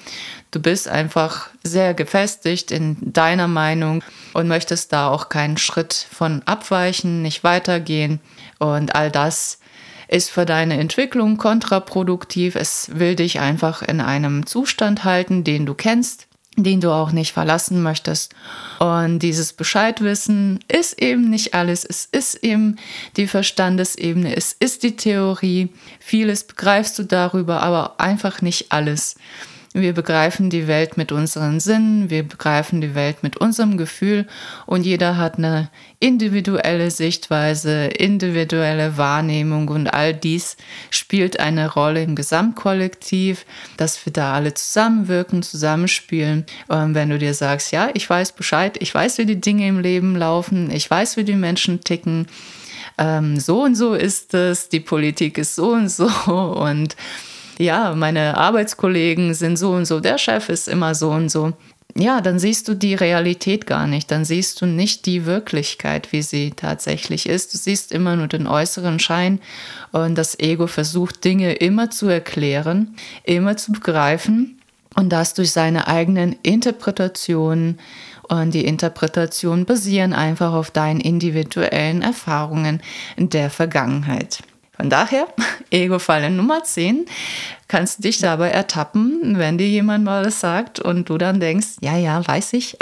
Du 0.50 0.60
bist 0.60 0.88
einfach 0.88 1.50
sehr 1.63 1.93
gefestigt 1.93 2.72
in 2.72 2.98
deiner 3.00 3.48
Meinung 3.48 4.03
und 4.34 4.48
möchtest 4.48 4.91
da 4.91 5.10
auch 5.10 5.29
keinen 5.29 5.58
Schritt 5.58 5.93
von 5.93 6.41
abweichen, 6.46 7.22
nicht 7.22 7.43
weitergehen. 7.43 8.20
Und 8.58 8.96
all 8.96 9.12
das 9.12 9.61
ist 10.12 10.30
für 10.30 10.46
deine 10.46 10.77
Entwicklung 10.77 11.38
kontraproduktiv. 11.38 12.56
Es 12.56 12.91
will 12.94 13.15
dich 13.15 13.39
einfach 13.39 13.82
in 13.82 14.01
einem 14.01 14.46
Zustand 14.46 15.06
halten, 15.06 15.44
den 15.44 15.65
du 15.65 15.74
kennst, 15.74 16.27
den 16.58 16.82
du 16.82 16.91
auch 16.91 17.13
nicht 17.13 17.32
verlassen 17.32 17.82
möchtest. 17.82 18.36
Und 18.80 19.20
dieses 19.20 19.53
Bescheidwissen 19.53 20.60
ist 20.68 21.01
eben 21.01 21.30
nicht 21.30 21.53
alles. 21.53 21.86
Es 21.86 22.06
ist 22.12 22.44
eben 22.44 22.75
die 23.15 23.27
Verstandesebene, 23.27 24.36
es 24.36 24.51
ist 24.51 24.84
die 24.84 24.98
Theorie. 24.98 25.70
Vieles 26.01 26.44
begreifst 26.44 27.00
du 27.00 27.03
darüber, 27.03 27.62
aber 27.62 28.00
einfach 28.01 28.41
nicht 28.41 28.72
alles. 28.74 29.15
Wir 29.74 29.94
begreifen 29.94 30.50
die 30.50 30.68
Welt 30.68 30.98
mit 30.98 31.13
unseren 31.13 31.62
Sinnen, 31.62 32.10
wir 32.10 32.24
begreifen 32.24 32.82
die 32.82 32.94
Welt 32.94 33.24
mit 33.24 33.38
unserem 33.38 33.78
Gefühl 33.78 34.28
und 34.66 34.86
jeder 34.86 35.16
hat 35.16 35.38
eine 35.38 35.70
individuelle 36.00 36.92
Sichtweise, 36.92 37.86
individuelle 37.86 38.98
Wahrnehmung 38.98 39.70
und 39.70 39.88
all 39.88 40.13
dies 40.13 40.58
spielt 40.90 41.40
eine 41.40 41.72
Rolle 41.72 42.04
im 42.04 42.18
Gesamtkollektiv, 42.18 43.46
dass 43.78 44.06
wir 44.06 44.12
da 44.12 44.34
alle 44.34 44.54
zusammenwirken, 44.54 45.42
zusammenspielen. 45.42 46.46
Und 46.68 46.94
wenn 46.94 47.10
du 47.10 47.18
dir 47.18 47.34
sagst, 47.34 47.72
ja, 47.72 47.92
ich 47.94 48.10
weiß 48.10 48.34
Bescheid, 48.34 48.75
ich 48.82 48.94
weiß, 48.94 49.20
wie 49.20 49.25
die 49.25 49.40
Dinge 49.40 49.70
im 49.70 49.80
Leben 49.80 50.18
laufen, 50.18 50.70
ich 50.70 50.92
weiß, 50.92 51.16
wie 51.16 51.24
die 51.24 51.36
Menschen 51.36 51.82
ticken, 51.82 52.28
ähm, 52.98 53.40
so 53.40 53.63
und 53.63 53.75
so 53.75 53.94
ist 53.94 54.34
es, 54.34 54.68
die 54.68 54.82
Politik 54.82 55.38
ist 55.38 55.56
so 55.56 55.70
und 55.70 55.90
so 55.90 56.10
und 56.28 56.98
ja, 57.62 57.96
meine 57.96 58.38
Arbeitskollegen 58.38 59.34
sind 59.34 59.58
so 59.58 59.72
und 59.72 59.86
so, 59.86 60.00
der 60.00 60.18
Chef 60.18 60.50
ist 60.50 60.68
immer 60.68 60.96
so 60.96 61.12
und 61.12 61.30
so. 61.30 61.53
Ja, 61.96 62.22
dann 62.22 62.39
siehst 62.39 62.68
du 62.68 62.74
die 62.74 62.96
Realität 62.96 63.68
gar 63.68 63.86
nicht, 63.86 64.12
dann 64.12 64.24
siehst 64.24 64.62
du 64.62 64.65
nicht 64.65 65.06
die 65.06 65.25
Wirklichkeit, 65.25 66.12
wie 66.13 66.22
sie 66.22 66.51
tatsächlich 66.56 67.27
ist. 67.27 67.53
Du 67.53 67.58
siehst 67.58 67.91
immer 67.91 68.15
nur 68.15 68.27
den 68.27 68.48
äußeren 68.48 69.00
Schein 69.00 69.39
und 69.91 70.18
das 70.18 70.39
Ego 70.39 70.68
versucht 70.68 71.24
Dinge 71.25 71.53
immer 71.53 71.89
zu 71.89 72.08
erklären, 72.08 72.96
immer 73.24 73.58
zu 73.58 73.74
begreifen 73.74 74.62
und 74.96 75.10
das 75.10 75.34
durch 75.34 75.51
seine 75.51 75.88
eigenen 75.88 76.38
Interpretationen. 76.44 77.80
Und 78.30 78.53
die 78.53 78.65
Interpretationen 78.65 79.65
basieren 79.65 80.13
einfach 80.13 80.53
auf 80.53 80.72
deinen 80.72 81.01
individuellen 81.01 82.01
Erfahrungen 82.01 82.82
der 83.18 83.50
Vergangenheit. 83.50 84.39
Von 84.81 84.89
daher, 84.89 85.27
Ego-Falle 85.69 86.31
Nummer 86.31 86.63
10, 86.63 87.05
kannst 87.67 88.00
du 88.00 88.01
dich 88.01 88.17
dabei 88.17 88.50
ertappen, 88.50 89.38
wenn 89.38 89.59
dir 89.59 89.67
jemand 89.67 90.03
mal 90.03 90.23
das 90.23 90.39
sagt 90.39 90.79
und 90.79 91.07
du 91.07 91.19
dann 91.19 91.39
denkst, 91.39 91.75
ja, 91.81 91.95
ja, 91.95 92.27
weiß 92.27 92.53
ich. 92.53 92.79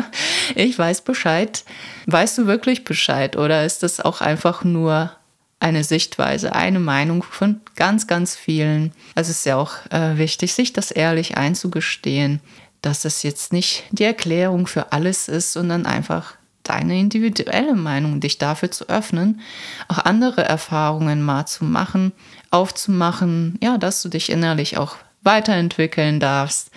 ich 0.54 0.78
weiß 0.78 1.02
Bescheid. 1.02 1.62
Weißt 2.06 2.38
du 2.38 2.46
wirklich 2.46 2.84
Bescheid 2.84 3.36
oder 3.36 3.66
ist 3.66 3.82
das 3.82 4.00
auch 4.00 4.22
einfach 4.22 4.64
nur 4.64 5.12
eine 5.60 5.84
Sichtweise, 5.84 6.54
eine 6.54 6.80
Meinung 6.80 7.22
von 7.22 7.60
ganz, 7.76 8.06
ganz 8.06 8.34
vielen? 8.34 8.92
Also 9.14 9.30
es 9.30 9.40
ist 9.40 9.44
ja 9.44 9.56
auch 9.56 9.74
äh, 9.90 10.16
wichtig, 10.16 10.54
sich 10.54 10.72
das 10.72 10.90
ehrlich 10.90 11.36
einzugestehen, 11.36 12.40
dass 12.80 13.04
es 13.04 13.22
jetzt 13.22 13.52
nicht 13.52 13.84
die 13.90 14.04
Erklärung 14.04 14.66
für 14.66 14.90
alles 14.92 15.28
ist, 15.28 15.52
sondern 15.52 15.84
einfach 15.84 16.32
deine 16.62 16.98
individuelle 16.98 17.74
Meinung, 17.74 18.20
dich 18.20 18.38
dafür 18.38 18.70
zu 18.70 18.88
öffnen, 18.88 19.40
auch 19.88 19.98
andere 19.98 20.44
Erfahrungen 20.44 21.22
mal 21.22 21.46
zu 21.46 21.64
machen, 21.64 22.12
aufzumachen, 22.50 23.58
ja, 23.62 23.78
dass 23.78 24.02
du 24.02 24.08
dich 24.08 24.30
innerlich 24.30 24.78
auch 24.78 24.96
weiterentwickeln 25.22 26.20
darfst, 26.20 26.70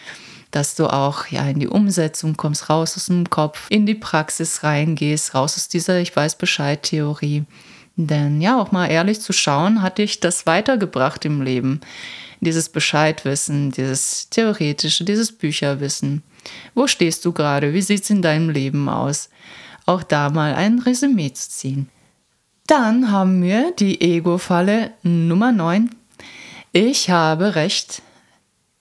dass 0.52 0.76
du 0.76 0.88
auch 0.88 1.28
ja 1.28 1.48
in 1.48 1.60
die 1.60 1.68
Umsetzung 1.68 2.38
kommst, 2.38 2.70
raus 2.70 2.96
aus 2.96 3.08
dem 3.08 3.30
Kopf, 3.30 3.68
in 3.70 3.86
die 3.86 3.96
Praxis 3.96 4.64
reingehst, 4.64 5.36
raus 5.36 5.56
aus 5.58 5.68
dieser 5.68 6.00
Ich 6.00 6.16
weiß 6.16 6.38
Bescheid 6.38 6.84
Theorie. 6.84 7.44
Denn 7.98 8.42
ja, 8.42 8.60
auch 8.60 8.72
mal 8.72 8.88
ehrlich 8.88 9.22
zu 9.22 9.34
schauen, 9.34 9.82
hat 9.82 9.98
dich 9.98 10.20
das 10.20 10.46
weitergebracht 10.46 11.24
im 11.26 11.42
Leben. 11.42 11.82
Dieses 12.42 12.70
Bescheidwissen, 12.70 13.72
dieses 13.72 14.30
theoretische, 14.30 15.06
dieses 15.06 15.32
Bücherwissen. 15.32 16.22
Wo 16.74 16.88
stehst 16.88 17.24
du 17.26 17.32
gerade? 17.32 17.74
Wie 17.74 17.82
sieht 17.82 18.04
es 18.04 18.10
in 18.10 18.22
deinem 18.22 18.50
Leben 18.50 18.90
aus? 18.90 19.30
Auch 19.86 20.04
da 20.04 20.30
mal 20.30 20.56
ein 20.56 20.80
Resümee 20.80 21.34
zu 21.34 21.50
ziehen. 21.50 21.90
Dann 22.68 23.12
haben 23.12 23.44
wir 23.44 23.72
die 23.72 24.02
Ego-Falle 24.02 24.92
Nummer 25.04 25.52
9. 25.52 25.90
Ich 26.72 27.10
habe 27.10 27.56
recht. 27.56 28.02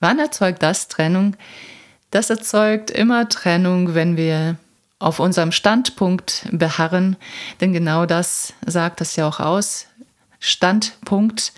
Wann 0.01 0.19
erzeugt 0.19 0.63
das 0.63 0.89
Trennung? 0.89 1.37
Das 2.11 2.31
erzeugt 2.31 2.91
immer 2.91 3.29
Trennung, 3.29 3.95
wenn 3.95 4.17
wir 4.17 4.57
auf 4.99 5.21
unserem 5.21 5.53
Standpunkt 5.53 6.47
beharren, 6.51 7.17
denn 7.61 7.73
genau 7.73 8.07
das 8.07 8.55
sagt 8.65 9.01
das 9.01 9.17
ja 9.17 9.29
auch 9.29 9.41
aus. 9.41 9.87
Standpunkt. 10.39 11.53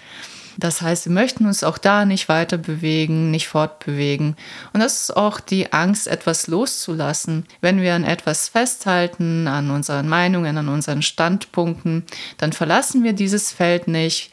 Das 0.58 0.80
heißt, 0.80 1.06
wir 1.06 1.12
möchten 1.12 1.46
uns 1.46 1.62
auch 1.62 1.78
da 1.78 2.04
nicht 2.04 2.28
weiter 2.28 2.56
bewegen, 2.56 3.30
nicht 3.30 3.48
fortbewegen. 3.48 4.36
Und 4.72 4.80
das 4.80 5.02
ist 5.02 5.16
auch 5.16 5.38
die 5.40 5.72
Angst, 5.72 6.08
etwas 6.08 6.46
loszulassen. 6.46 7.46
Wenn 7.60 7.80
wir 7.80 7.94
an 7.94 8.04
etwas 8.04 8.48
festhalten, 8.48 9.48
an 9.48 9.70
unseren 9.70 10.08
Meinungen, 10.08 10.56
an 10.56 10.68
unseren 10.68 11.02
Standpunkten, 11.02 12.04
dann 12.38 12.52
verlassen 12.52 13.04
wir 13.04 13.12
dieses 13.12 13.52
Feld 13.52 13.86
nicht. 13.86 14.30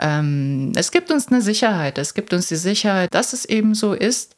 Ähm, 0.00 0.72
es 0.76 0.90
gibt 0.92 1.10
uns 1.10 1.28
eine 1.28 1.42
Sicherheit. 1.42 1.98
Es 1.98 2.14
gibt 2.14 2.32
uns 2.32 2.48
die 2.48 2.56
Sicherheit, 2.56 3.12
dass 3.14 3.32
es 3.32 3.44
eben 3.44 3.74
so 3.74 3.92
ist. 3.92 4.34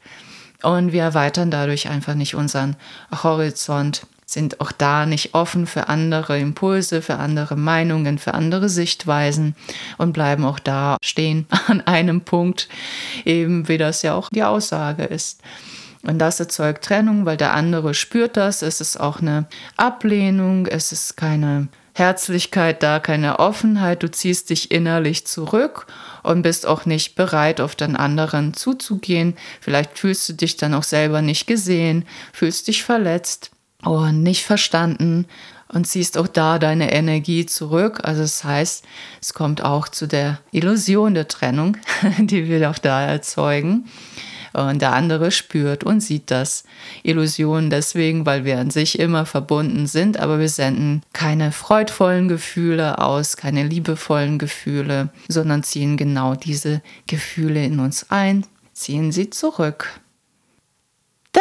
Und 0.61 0.91
wir 0.91 1.03
erweitern 1.03 1.51
dadurch 1.51 1.87
einfach 1.87 2.15
nicht 2.15 2.35
unseren 2.35 2.75
Horizont 3.23 4.05
sind 4.33 4.61
auch 4.61 4.71
da 4.71 5.05
nicht 5.05 5.33
offen 5.33 5.67
für 5.67 5.89
andere 5.89 6.39
Impulse, 6.39 7.01
für 7.01 7.15
andere 7.15 7.55
Meinungen, 7.55 8.17
für 8.17 8.33
andere 8.33 8.69
Sichtweisen 8.69 9.55
und 9.97 10.13
bleiben 10.13 10.45
auch 10.45 10.59
da 10.59 10.97
stehen 11.01 11.47
an 11.67 11.81
einem 11.81 12.21
Punkt, 12.21 12.69
eben 13.25 13.67
wie 13.67 13.77
das 13.77 14.01
ja 14.01 14.13
auch 14.13 14.29
die 14.29 14.43
Aussage 14.43 15.03
ist. 15.03 15.41
Und 16.03 16.19
das 16.19 16.39
erzeugt 16.39 16.85
Trennung, 16.85 17.25
weil 17.25 17.37
der 17.37 17.53
andere 17.53 17.93
spürt 17.93 18.37
das. 18.37 18.61
Es 18.61 18.79
ist 18.79 18.99
auch 18.99 19.19
eine 19.19 19.47
Ablehnung, 19.75 20.65
es 20.65 20.93
ist 20.93 21.17
keine 21.17 21.67
Herzlichkeit 21.93 22.81
da, 22.83 22.99
keine 22.99 23.39
Offenheit. 23.39 24.01
Du 24.01 24.09
ziehst 24.09 24.49
dich 24.49 24.71
innerlich 24.71 25.27
zurück 25.27 25.87
und 26.23 26.41
bist 26.41 26.65
auch 26.65 26.85
nicht 26.85 27.15
bereit, 27.15 27.59
auf 27.59 27.75
den 27.75 27.97
anderen 27.97 28.53
zuzugehen. 28.53 29.35
Vielleicht 29.59 29.99
fühlst 29.99 30.29
du 30.29 30.33
dich 30.33 30.55
dann 30.55 30.73
auch 30.73 30.83
selber 30.83 31.21
nicht 31.21 31.47
gesehen, 31.47 32.05
fühlst 32.31 32.69
dich 32.69 32.83
verletzt 32.83 33.51
und 33.83 34.23
nicht 34.23 34.45
verstanden 34.45 35.25
und 35.71 35.85
ziehst 35.85 36.17
auch 36.17 36.27
da 36.27 36.59
deine 36.59 36.91
Energie 36.91 37.45
zurück. 37.45 38.01
Also 38.03 38.21
das 38.21 38.43
heißt, 38.43 38.83
es 39.21 39.33
kommt 39.33 39.63
auch 39.63 39.87
zu 39.87 40.07
der 40.07 40.39
Illusion 40.51 41.13
der 41.13 41.27
Trennung, 41.27 41.77
die 42.19 42.47
wir 42.47 42.69
auch 42.69 42.79
da 42.79 43.03
erzeugen. 43.03 43.85
Und 44.51 44.81
der 44.81 44.93
andere 44.93 45.29
spürt 45.29 45.83
und 45.83 46.01
sieht 46.01 46.31
das. 46.31 46.63
Illusion 47.03 47.69
deswegen, 47.69 48.25
weil 48.25 48.45
wir 48.45 48.57
an 48.57 48.71
sich 48.71 48.97
immer 48.97 49.27
verbunden 49.27 49.85
sind, 49.85 50.19
aber 50.19 50.39
wir 50.39 50.49
senden 50.49 51.03
keine 51.13 51.51
freudvollen 51.51 52.27
Gefühle 52.27 52.97
aus, 52.97 53.37
keine 53.37 53.63
liebevollen 53.63 54.39
Gefühle, 54.39 55.09
sondern 55.27 55.61
ziehen 55.61 55.97
genau 55.97 56.33
diese 56.33 56.81
Gefühle 57.05 57.63
in 57.63 57.79
uns 57.79 58.07
ein, 58.09 58.43
ziehen 58.73 59.11
sie 59.11 59.29
zurück. 59.29 59.99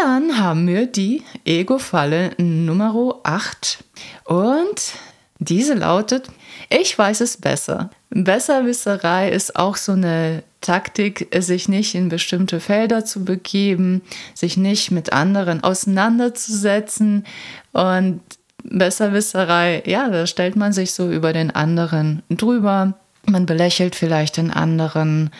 Dann 0.01 0.39
haben 0.39 0.69
wir 0.69 0.87
die 0.87 1.25
Ego-Falle 1.45 2.31
Nummer 2.39 3.17
8. 3.25 3.83
Und 4.27 4.93
diese 5.41 5.75
lautet, 5.75 6.29
ich 6.71 6.97
weiß 6.97 7.21
es 7.21 7.37
besser. 7.37 7.91
Besserwisserei 8.11 9.29
ist 9.29 9.57
auch 9.57 9.77
so 9.77 9.93
eine 9.93 10.45
Taktik, 10.61 11.29
sich 11.41 11.69
nicht 11.69 11.97
in 11.97 12.11
bestimmte 12.11 12.61
Felder 12.61 13.05
zu 13.05 13.25
begeben, 13.25 14.03
sich 14.35 14.57
nicht 14.57 14.93
mit 14.93 15.13
anderen 15.13 15.65
auseinanderzusetzen. 15.65 17.27
Und 17.73 18.21
Besserwisserei, 18.63 19.83
ja, 19.85 20.09
da 20.11 20.29
stellt 20.29 20.55
man 20.55 20.73
sich 20.73 20.93
so 20.93 21.11
über 21.11 21.33
den 21.33 21.51
anderen 21.51 22.23
drüber. 22.31 22.95
Man 23.27 23.47
belächelt 23.47 23.97
vielleicht 23.97 24.37
den 24.37 24.53
anderen, 24.53 25.31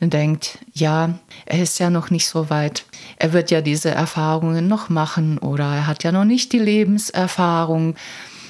denkt, 0.00 0.58
ja, 0.72 1.18
er 1.46 1.62
ist 1.62 1.78
ja 1.78 1.90
noch 1.90 2.10
nicht 2.10 2.28
so 2.28 2.50
weit. 2.50 2.84
Er 3.16 3.32
wird 3.32 3.50
ja 3.50 3.60
diese 3.60 3.90
Erfahrungen 3.90 4.68
noch 4.68 4.88
machen 4.88 5.38
oder 5.38 5.64
er 5.64 5.86
hat 5.86 6.04
ja 6.04 6.12
noch 6.12 6.24
nicht 6.24 6.52
die 6.52 6.58
Lebenserfahrung 6.58 7.96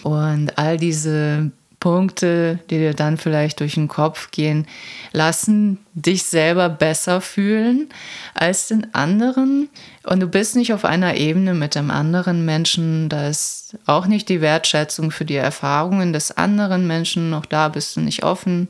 und 0.02 0.58
all 0.58 0.76
diese 0.76 1.50
Punkte, 1.80 2.58
die 2.70 2.78
dir 2.78 2.94
dann 2.94 3.18
vielleicht 3.18 3.60
durch 3.60 3.74
den 3.74 3.88
Kopf 3.88 4.30
gehen, 4.30 4.66
lassen 5.12 5.78
dich 5.94 6.24
selber 6.24 6.68
besser 6.68 7.20
fühlen 7.20 7.88
als 8.34 8.68
den 8.68 8.94
anderen. 8.94 9.68
Und 10.04 10.20
du 10.20 10.26
bist 10.26 10.56
nicht 10.56 10.72
auf 10.72 10.84
einer 10.84 11.16
Ebene 11.16 11.54
mit 11.54 11.74
dem 11.74 11.90
anderen 11.90 12.44
Menschen. 12.44 13.08
Da 13.08 13.28
ist 13.28 13.76
auch 13.86 14.06
nicht 14.06 14.28
die 14.28 14.40
Wertschätzung 14.40 15.10
für 15.10 15.24
die 15.24 15.36
Erfahrungen 15.36 16.12
des 16.12 16.36
anderen 16.36 16.86
Menschen. 16.86 17.34
Auch 17.34 17.46
da 17.46 17.68
bist 17.68 17.96
du 17.96 18.00
nicht 18.00 18.24
offen 18.24 18.68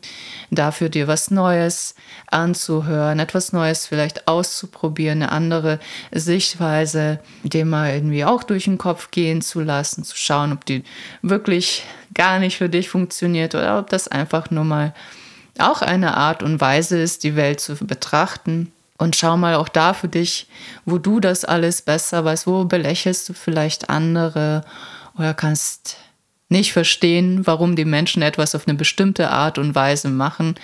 dafür, 0.50 0.88
dir 0.88 1.07
was 1.07 1.31
Neues 1.31 1.95
anzuhören, 2.27 3.21
etwas 3.21 3.53
Neues 3.53 3.87
vielleicht 3.87 4.27
auszuprobieren, 4.27 5.23
eine 5.23 5.33
andere 5.33 5.79
Sichtweise, 6.12 7.21
dir 7.43 7.65
mal 7.65 7.95
irgendwie 7.95 8.25
auch 8.25 8.43
durch 8.43 8.65
den 8.65 8.79
Kopf 8.79 9.11
gehen 9.11 9.41
zu 9.41 9.61
lassen, 9.61 10.05
zu 10.05 10.17
schauen, 10.17 10.53
ob 10.53 10.65
die 10.65 10.83
wirklich 11.23 11.85
gar 12.18 12.38
nicht 12.38 12.58
für 12.58 12.68
dich 12.68 12.90
funktioniert 12.90 13.54
oder 13.54 13.78
ob 13.78 13.88
das 13.88 14.08
einfach 14.08 14.50
nur 14.50 14.64
mal 14.64 14.92
auch 15.58 15.80
eine 15.80 16.16
Art 16.16 16.42
und 16.42 16.60
Weise 16.60 17.00
ist, 17.00 17.25
die 17.25 17.37
Welt 17.37 17.60
zu 17.60 17.75
betrachten. 17.76 18.72
Und 18.98 19.14
schau 19.14 19.37
mal 19.37 19.54
auch 19.54 19.68
da 19.68 19.94
für 19.94 20.08
dich, 20.08 20.48
wo 20.84 20.98
du 20.98 21.20
das 21.20 21.44
alles 21.44 21.82
besser 21.82 22.25
weißt, 22.25 22.48
wo 22.48 22.64
belächelst 22.64 23.28
du 23.28 23.32
vielleicht 23.32 23.88
andere 23.88 24.64
oder 25.16 25.34
kannst 25.34 25.96
nicht 26.48 26.72
verstehen, 26.72 27.46
warum 27.46 27.76
die 27.76 27.84
Menschen 27.84 28.22
etwas 28.22 28.54
auf 28.54 28.66
eine 28.66 28.76
bestimmte 28.76 29.30
Art 29.30 29.58
und 29.58 29.75
Weise 29.75 30.08
machen. 30.08 30.56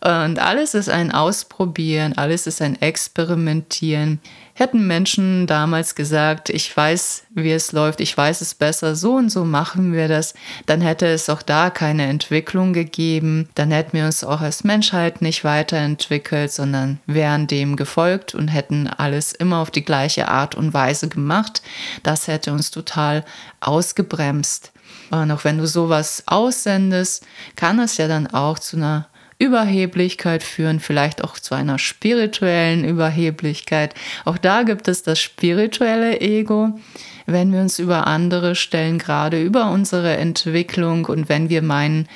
Und 0.00 0.38
alles 0.38 0.74
ist 0.74 0.88
ein 0.88 1.12
Ausprobieren, 1.12 2.16
alles 2.16 2.46
ist 2.46 2.62
ein 2.62 2.80
Experimentieren. 2.80 4.20
Hätten 4.58 4.86
Menschen 4.86 5.46
damals 5.46 5.94
gesagt, 5.94 6.48
ich 6.48 6.74
weiß, 6.74 7.24
wie 7.34 7.52
es 7.52 7.72
läuft, 7.72 8.00
ich 8.00 8.16
weiß 8.16 8.40
es 8.40 8.54
besser, 8.54 8.96
so 8.96 9.16
und 9.16 9.28
so 9.28 9.44
machen 9.44 9.92
wir 9.92 10.08
das, 10.08 10.32
dann 10.64 10.80
hätte 10.80 11.06
es 11.06 11.28
auch 11.28 11.42
da 11.42 11.68
keine 11.68 12.06
Entwicklung 12.06 12.72
gegeben, 12.72 13.50
dann 13.54 13.70
hätten 13.70 13.92
wir 13.98 14.06
uns 14.06 14.24
auch 14.24 14.40
als 14.40 14.64
Menschheit 14.64 15.20
nicht 15.20 15.44
weiterentwickelt, 15.44 16.50
sondern 16.50 17.00
wären 17.04 17.46
dem 17.46 17.76
gefolgt 17.76 18.34
und 18.34 18.48
hätten 18.48 18.88
alles 18.88 19.32
immer 19.32 19.58
auf 19.58 19.70
die 19.70 19.84
gleiche 19.84 20.28
Art 20.28 20.54
und 20.54 20.72
Weise 20.72 21.10
gemacht. 21.10 21.60
Das 22.02 22.26
hätte 22.26 22.50
uns 22.50 22.70
total 22.70 23.26
ausgebremst. 23.60 24.72
Und 25.10 25.30
auch 25.32 25.44
wenn 25.44 25.58
du 25.58 25.66
sowas 25.66 26.22
aussendest, 26.24 27.26
kann 27.56 27.78
es 27.78 27.98
ja 27.98 28.08
dann 28.08 28.26
auch 28.26 28.58
zu 28.58 28.78
einer 28.78 29.06
Überheblichkeit 29.38 30.42
führen, 30.42 30.80
vielleicht 30.80 31.22
auch 31.22 31.38
zu 31.38 31.54
einer 31.54 31.78
spirituellen 31.78 32.84
Überheblichkeit. 32.84 33.94
Auch 34.24 34.38
da 34.38 34.62
gibt 34.62 34.88
es 34.88 35.02
das 35.02 35.20
spirituelle 35.20 36.20
Ego, 36.20 36.78
wenn 37.26 37.52
wir 37.52 37.60
uns 37.60 37.78
über 37.78 38.06
andere 38.06 38.54
stellen, 38.54 38.98
gerade 38.98 39.42
über 39.42 39.70
unsere 39.70 40.16
Entwicklung 40.16 41.06
und 41.06 41.28
wenn 41.28 41.50
wir 41.50 41.60
meinen, 41.60 42.08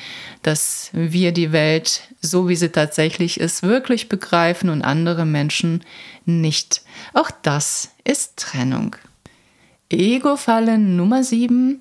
dass 0.43 0.91
wir 0.93 1.33
die 1.33 1.53
Welt 1.53 2.03
so 2.21 2.49
wie 2.49 2.57
sie 2.57 2.71
tatsächlich 2.71 3.41
ist, 3.41 3.63
wirklich 3.63 4.09
begreifen 4.09 4.71
und 4.71 4.83
andere 4.83 5.25
Menschen 5.25 5.85
nicht. 6.25 6.83
Auch 7.15 7.31
das 7.43 7.91
ist 8.05 8.37
Trennung. 8.37 8.97
Ego-Falle 9.91 10.79
Nummer 10.79 11.25
7. 11.25 11.81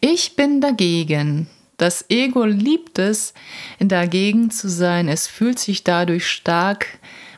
Ich 0.00 0.36
bin 0.36 0.60
dagegen. 0.60 1.48
Das 1.76 2.04
Ego 2.08 2.44
liebt 2.44 2.98
es, 2.98 3.34
dagegen 3.80 4.50
zu 4.50 4.68
sein. 4.68 5.08
Es 5.08 5.26
fühlt 5.26 5.58
sich 5.58 5.84
dadurch 5.84 6.26
stark 6.28 6.86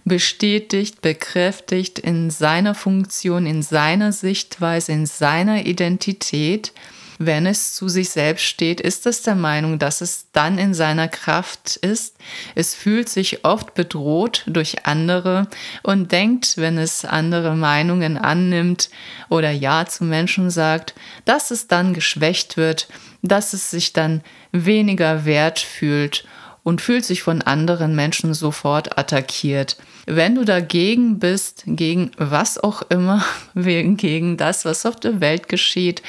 bestätigt, 0.04 1.02
bekräftigt 1.02 1.98
in 1.98 2.30
seiner 2.30 2.74
Funktion, 2.74 3.46
in 3.46 3.62
seiner 3.62 4.12
Sichtweise, 4.12 4.92
in 4.92 5.06
seiner 5.06 5.66
Identität 5.66 6.72
wenn 7.18 7.46
es 7.46 7.74
zu 7.74 7.88
sich 7.88 8.10
selbst 8.10 8.44
steht, 8.44 8.80
ist 8.80 9.06
es 9.06 9.22
der 9.22 9.34
Meinung, 9.34 9.78
dass 9.78 10.00
es 10.00 10.26
dann 10.32 10.58
in 10.58 10.74
seiner 10.74 11.08
Kraft 11.08 11.76
ist. 11.76 12.16
Es 12.54 12.74
fühlt 12.74 13.08
sich 13.08 13.44
oft 13.44 13.74
bedroht 13.74 14.42
durch 14.46 14.86
andere 14.86 15.48
und 15.82 16.12
denkt, 16.12 16.58
wenn 16.58 16.78
es 16.78 17.04
andere 17.04 17.54
Meinungen 17.56 18.18
annimmt 18.18 18.90
oder 19.28 19.50
Ja 19.50 19.86
zu 19.86 20.04
Menschen 20.04 20.50
sagt, 20.50 20.94
dass 21.24 21.50
es 21.50 21.68
dann 21.68 21.94
geschwächt 21.94 22.56
wird, 22.56 22.88
dass 23.22 23.52
es 23.52 23.70
sich 23.70 23.92
dann 23.92 24.22
weniger 24.52 25.24
wert 25.24 25.58
fühlt 25.58 26.26
und 26.62 26.80
fühlt 26.80 27.04
sich 27.04 27.22
von 27.22 27.42
anderen 27.42 27.94
Menschen 27.94 28.34
sofort 28.34 28.98
attackiert. 28.98 29.76
Wenn 30.08 30.36
du 30.36 30.44
dagegen 30.44 31.18
bist, 31.18 31.64
gegen 31.66 32.12
was 32.16 32.58
auch 32.58 32.82
immer, 32.90 33.24
gegen 33.54 34.36
das, 34.36 34.64
was 34.64 34.86
auf 34.86 34.96
der 34.96 35.20
Welt 35.20 35.48
geschieht, 35.48 36.00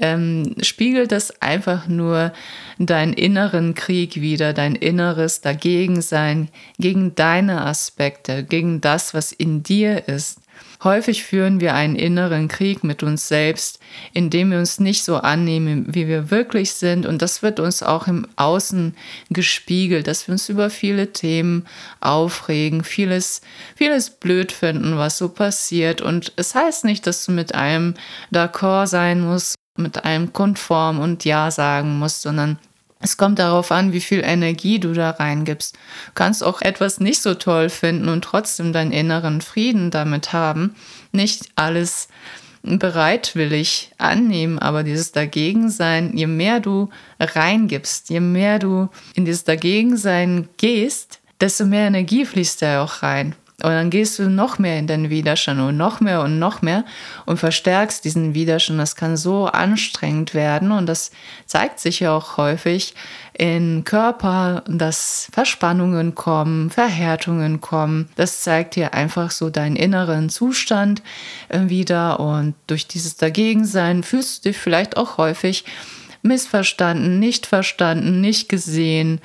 ähm, 0.00 0.54
spiegelt 0.62 1.10
das 1.10 1.42
einfach 1.42 1.88
nur 1.88 2.32
deinen 2.78 3.12
inneren 3.12 3.74
Krieg 3.74 4.20
wieder, 4.20 4.52
dein 4.52 4.76
inneres 4.76 5.40
Dagegensein 5.40 6.48
gegen 6.78 7.16
deine 7.16 7.66
Aspekte, 7.66 8.44
gegen 8.44 8.80
das, 8.80 9.14
was 9.14 9.32
in 9.32 9.64
dir 9.64 10.06
ist. 10.08 10.38
Häufig 10.82 11.24
führen 11.24 11.60
wir 11.60 11.74
einen 11.74 11.94
inneren 11.94 12.48
Krieg 12.48 12.84
mit 12.84 13.02
uns 13.02 13.28
selbst, 13.28 13.80
indem 14.14 14.50
wir 14.50 14.58
uns 14.58 14.80
nicht 14.80 15.04
so 15.04 15.16
annehmen, 15.16 15.86
wie 15.88 16.08
wir 16.08 16.30
wirklich 16.30 16.72
sind. 16.72 17.04
Und 17.04 17.20
das 17.20 17.42
wird 17.42 17.60
uns 17.60 17.82
auch 17.82 18.06
im 18.06 18.26
Außen 18.36 18.96
gespiegelt, 19.28 20.06
dass 20.06 20.26
wir 20.26 20.32
uns 20.32 20.48
über 20.48 20.70
viele 20.70 21.12
Themen 21.12 21.66
aufregen, 22.00 22.82
vieles, 22.82 23.42
vieles 23.76 24.08
blöd 24.08 24.52
finden, 24.52 24.96
was 24.96 25.18
so 25.18 25.28
passiert. 25.28 26.00
Und 26.00 26.32
es 26.36 26.54
heißt 26.54 26.86
nicht, 26.86 27.06
dass 27.06 27.26
du 27.26 27.32
mit 27.32 27.54
einem 27.54 27.94
d'accord 28.32 28.86
sein 28.86 29.20
musst, 29.20 29.56
mit 29.76 30.04
einem 30.04 30.32
konform 30.32 30.98
und 30.98 31.24
ja 31.26 31.50
sagen 31.50 31.98
musst, 31.98 32.22
sondern 32.22 32.58
es 33.02 33.16
kommt 33.16 33.38
darauf 33.38 33.72
an, 33.72 33.94
wie 33.94 34.00
viel 34.00 34.20
Energie 34.22 34.78
du 34.78 34.92
da 34.92 35.10
reingibst. 35.10 35.74
Du 35.74 36.12
kannst 36.14 36.44
auch 36.44 36.60
etwas 36.60 37.00
nicht 37.00 37.22
so 37.22 37.34
toll 37.34 37.70
finden 37.70 38.10
und 38.10 38.22
trotzdem 38.22 38.74
deinen 38.74 38.92
inneren 38.92 39.40
Frieden 39.40 39.90
damit 39.90 40.34
haben. 40.34 40.74
Nicht 41.10 41.48
alles 41.56 42.08
bereitwillig 42.62 43.92
annehmen, 43.96 44.58
aber 44.58 44.82
dieses 44.82 45.12
Dagegensein, 45.12 46.14
je 46.14 46.26
mehr 46.26 46.60
du 46.60 46.90
reingibst, 47.18 48.10
je 48.10 48.20
mehr 48.20 48.58
du 48.58 48.90
in 49.14 49.24
dieses 49.24 49.44
Dagegensein 49.44 50.50
gehst, 50.58 51.20
desto 51.40 51.64
mehr 51.64 51.86
Energie 51.86 52.26
fließt 52.26 52.60
da 52.60 52.84
auch 52.84 53.02
rein. 53.02 53.34
Und 53.62 53.70
dann 53.70 53.90
gehst 53.90 54.18
du 54.18 54.28
noch 54.28 54.58
mehr 54.58 54.78
in 54.78 54.86
den 54.86 55.10
Widerstand 55.10 55.60
und 55.60 55.76
noch 55.76 56.00
mehr 56.00 56.22
und 56.22 56.38
noch 56.38 56.62
mehr 56.62 56.84
und 57.26 57.38
verstärkst 57.38 58.04
diesen 58.04 58.34
Widerstand. 58.34 58.80
Das 58.80 58.96
kann 58.96 59.16
so 59.16 59.46
anstrengend 59.46 60.34
werden 60.34 60.72
und 60.72 60.86
das 60.86 61.10
zeigt 61.46 61.80
sich 61.80 62.00
ja 62.00 62.16
auch 62.16 62.36
häufig 62.36 62.94
im 63.32 63.84
Körper, 63.84 64.64
dass 64.66 65.28
Verspannungen 65.32 66.14
kommen, 66.14 66.70
Verhärtungen 66.70 67.60
kommen. 67.60 68.08
Das 68.16 68.42
zeigt 68.42 68.76
dir 68.76 68.92
einfach 68.92 69.30
so 69.30 69.50
deinen 69.50 69.76
inneren 69.76 70.28
Zustand 70.28 71.02
äh, 71.48 71.68
wieder 71.68 72.20
und 72.20 72.54
durch 72.66 72.86
dieses 72.86 73.16
Dagegensein 73.16 74.02
fühlst 74.02 74.44
du 74.44 74.50
dich 74.50 74.58
vielleicht 74.58 74.96
auch 74.96 75.16
häufig 75.16 75.64
missverstanden, 76.22 77.18
nicht 77.18 77.46
verstanden, 77.46 78.20
nicht 78.20 78.48
gesehen, 78.48 79.20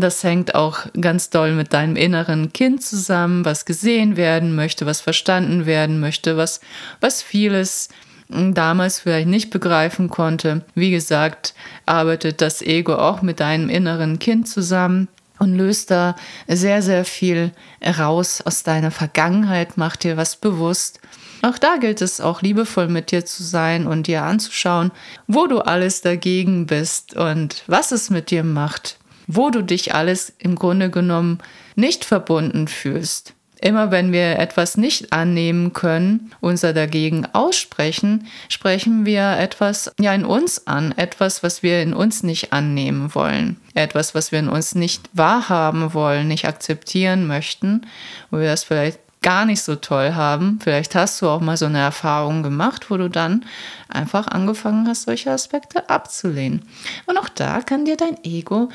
das 0.00 0.22
hängt 0.22 0.54
auch 0.54 0.86
ganz 1.00 1.30
doll 1.30 1.52
mit 1.52 1.72
deinem 1.72 1.96
inneren 1.96 2.52
Kind 2.52 2.82
zusammen, 2.82 3.44
was 3.44 3.64
gesehen 3.64 4.16
werden 4.16 4.54
möchte, 4.54 4.86
was 4.86 5.00
verstanden 5.00 5.66
werden 5.66 6.00
möchte, 6.00 6.36
was, 6.36 6.60
was 7.00 7.22
vieles 7.22 7.88
damals 8.28 9.00
vielleicht 9.00 9.28
nicht 9.28 9.50
begreifen 9.50 10.10
konnte. 10.10 10.64
Wie 10.74 10.90
gesagt, 10.90 11.54
arbeitet 11.86 12.40
das 12.40 12.62
Ego 12.62 12.94
auch 12.94 13.22
mit 13.22 13.40
deinem 13.40 13.68
inneren 13.68 14.18
Kind 14.18 14.48
zusammen 14.48 15.08
und 15.38 15.54
löst 15.54 15.90
da 15.90 16.16
sehr, 16.48 16.82
sehr 16.82 17.04
viel 17.04 17.52
raus 17.84 18.40
aus 18.40 18.62
deiner 18.62 18.90
Vergangenheit, 18.90 19.76
macht 19.76 20.02
dir 20.02 20.16
was 20.16 20.36
bewusst. 20.36 21.00
Auch 21.42 21.58
da 21.58 21.76
gilt 21.76 22.00
es 22.00 22.20
auch 22.20 22.42
liebevoll 22.42 22.88
mit 22.88 23.12
dir 23.12 23.24
zu 23.24 23.42
sein 23.44 23.86
und 23.86 24.06
dir 24.06 24.22
anzuschauen, 24.22 24.90
wo 25.26 25.46
du 25.46 25.60
alles 25.60 26.00
dagegen 26.00 26.66
bist 26.66 27.14
und 27.14 27.62
was 27.66 27.92
es 27.92 28.10
mit 28.10 28.30
dir 28.30 28.42
macht 28.42 28.98
wo 29.26 29.50
du 29.50 29.62
dich 29.62 29.94
alles 29.94 30.32
im 30.38 30.56
Grunde 30.56 30.90
genommen 30.90 31.38
nicht 31.74 32.04
verbunden 32.04 32.68
fühlst. 32.68 33.34
Immer 33.60 33.90
wenn 33.90 34.12
wir 34.12 34.38
etwas 34.38 34.76
nicht 34.76 35.14
annehmen 35.14 35.72
können, 35.72 36.32
unser 36.40 36.74
dagegen 36.74 37.26
aussprechen, 37.32 38.26
sprechen 38.50 39.06
wir 39.06 39.38
etwas 39.38 39.90
ja 39.98 40.12
in 40.12 40.26
uns 40.26 40.66
an, 40.66 40.92
etwas, 40.98 41.42
was 41.42 41.62
wir 41.62 41.80
in 41.80 41.94
uns 41.94 42.22
nicht 42.22 42.52
annehmen 42.52 43.14
wollen, 43.14 43.56
etwas, 43.72 44.14
was 44.14 44.30
wir 44.30 44.40
in 44.40 44.48
uns 44.48 44.74
nicht 44.74 45.08
wahrhaben 45.14 45.94
wollen, 45.94 46.28
nicht 46.28 46.44
akzeptieren 46.44 47.26
möchten, 47.26 47.86
wo 48.30 48.38
wir 48.38 48.46
das 48.46 48.64
vielleicht 48.64 49.00
gar 49.22 49.44
nicht 49.44 49.62
so 49.62 49.74
toll 49.74 50.14
haben. 50.14 50.60
Vielleicht 50.62 50.94
hast 50.94 51.20
du 51.20 51.28
auch 51.28 51.40
mal 51.40 51.56
so 51.56 51.66
eine 51.66 51.80
Erfahrung 51.80 52.44
gemacht, 52.44 52.90
wo 52.90 52.96
du 52.96 53.08
dann 53.08 53.44
einfach 53.88 54.28
angefangen 54.28 54.86
hast, 54.86 55.02
solche 55.02 55.32
Aspekte 55.32 55.88
abzulehnen. 55.88 56.62
Und 57.06 57.18
auch 57.18 57.28
da 57.30 57.60
kann 57.62 57.86
dir 57.86 57.96
dein 57.96 58.22
Ego 58.22 58.68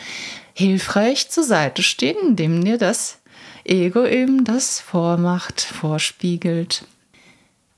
hilfreich 0.53 1.29
zur 1.29 1.43
Seite 1.43 1.83
stehen, 1.83 2.29
indem 2.29 2.63
dir 2.63 2.77
das 2.77 3.19
Ego 3.63 4.05
eben 4.05 4.43
das 4.43 4.79
vormacht, 4.79 5.61
vorspiegelt. 5.61 6.85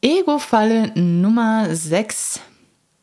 Ego-Falle 0.02 0.92
Nummer 1.00 1.74
6. 1.74 2.40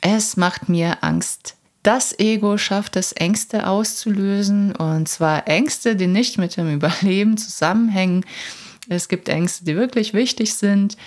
Es 0.01 0.37
macht 0.37 0.69
mir 0.69 1.03
Angst. 1.03 1.55
Das 1.83 2.17
Ego 2.19 2.57
schafft 2.57 2.95
es, 2.95 3.11
Ängste 3.11 3.67
auszulösen, 3.67 4.75
und 4.75 5.09
zwar 5.09 5.47
Ängste, 5.47 5.95
die 5.95 6.07
nicht 6.07 6.37
mit 6.37 6.57
dem 6.57 6.71
Überleben 6.73 7.37
zusammenhängen, 7.37 8.23
es 8.89 9.07
gibt 9.07 9.29
Ängste, 9.29 9.65
die 9.65 9.75
wirklich 9.75 10.13
wichtig 10.13 10.55
sind, 10.55 10.97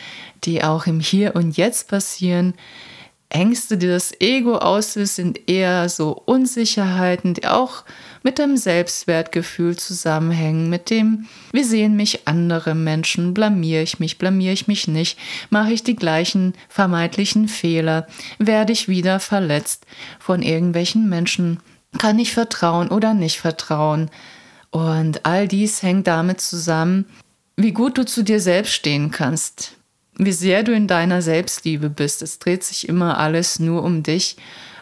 die 0.45 0.63
auch 0.63 0.87
im 0.87 1.01
Hier 1.01 1.35
und 1.35 1.57
Jetzt 1.57 1.89
passieren. 1.89 2.55
Ängste, 3.29 3.77
die 3.77 3.89
das 3.89 4.13
Ego 4.21 4.57
auslöst, 4.59 5.17
sind 5.17 5.49
eher 5.49 5.89
so 5.89 6.13
Unsicherheiten, 6.13 7.35
die 7.35 7.47
auch 7.47 7.85
mit 8.23 8.39
dem 8.39 8.57
Selbstwertgefühl 8.57 9.77
zusammenhängen, 9.77 10.71
mit 10.71 10.89
dem, 10.89 11.27
wie 11.53 11.65
sehen 11.65 11.97
mich 11.97 12.27
andere 12.27 12.75
Menschen, 12.75 13.35
blamiere 13.35 13.83
ich 13.83 13.99
mich, 13.99 14.19
blamiere 14.19 14.53
ich 14.53 14.69
mich 14.69 14.89
nicht, 14.89 15.19
mache 15.51 15.73
ich 15.73 15.83
die 15.83 15.97
gleichen 15.97 16.55
vermeintlichen 16.69 17.49
Fehler, 17.49 18.07
werde 18.39 18.73
ich 18.73 18.89
wieder 18.89 19.21
verletzt 19.21 19.85
von 20.21 20.43
irgendwelchen 20.43 21.09
Menschen, 21.09 21.61
kann 21.99 22.19
ich 22.19 22.33
vertrauen 22.33 22.89
oder 22.89 23.15
nicht 23.15 23.41
vertrauen. 23.41 24.11
Und 24.71 25.27
all 25.27 25.49
dies 25.49 25.83
hängt 25.83 26.07
damit 26.07 26.41
zusammen, 26.41 27.07
wie 27.57 27.73
gut 27.73 27.99
du 27.99 28.05
zu 28.05 28.23
dir 28.23 28.41
selbst 28.41 28.73
stehen 28.73 29.11
kannst, 29.11 29.77
wie 30.17 30.33
sehr 30.33 30.63
du 30.63 30.73
in 30.73 30.87
deiner 30.87 31.23
Selbstliebe 31.23 31.91
bist. 31.91 32.23
Es 32.23 32.39
dreht 32.39 32.65
sich 32.65 32.89
immer 32.89 33.19
alles 33.19 33.59
nur 33.59 33.83
um 33.83 34.03
dich. 34.03 34.37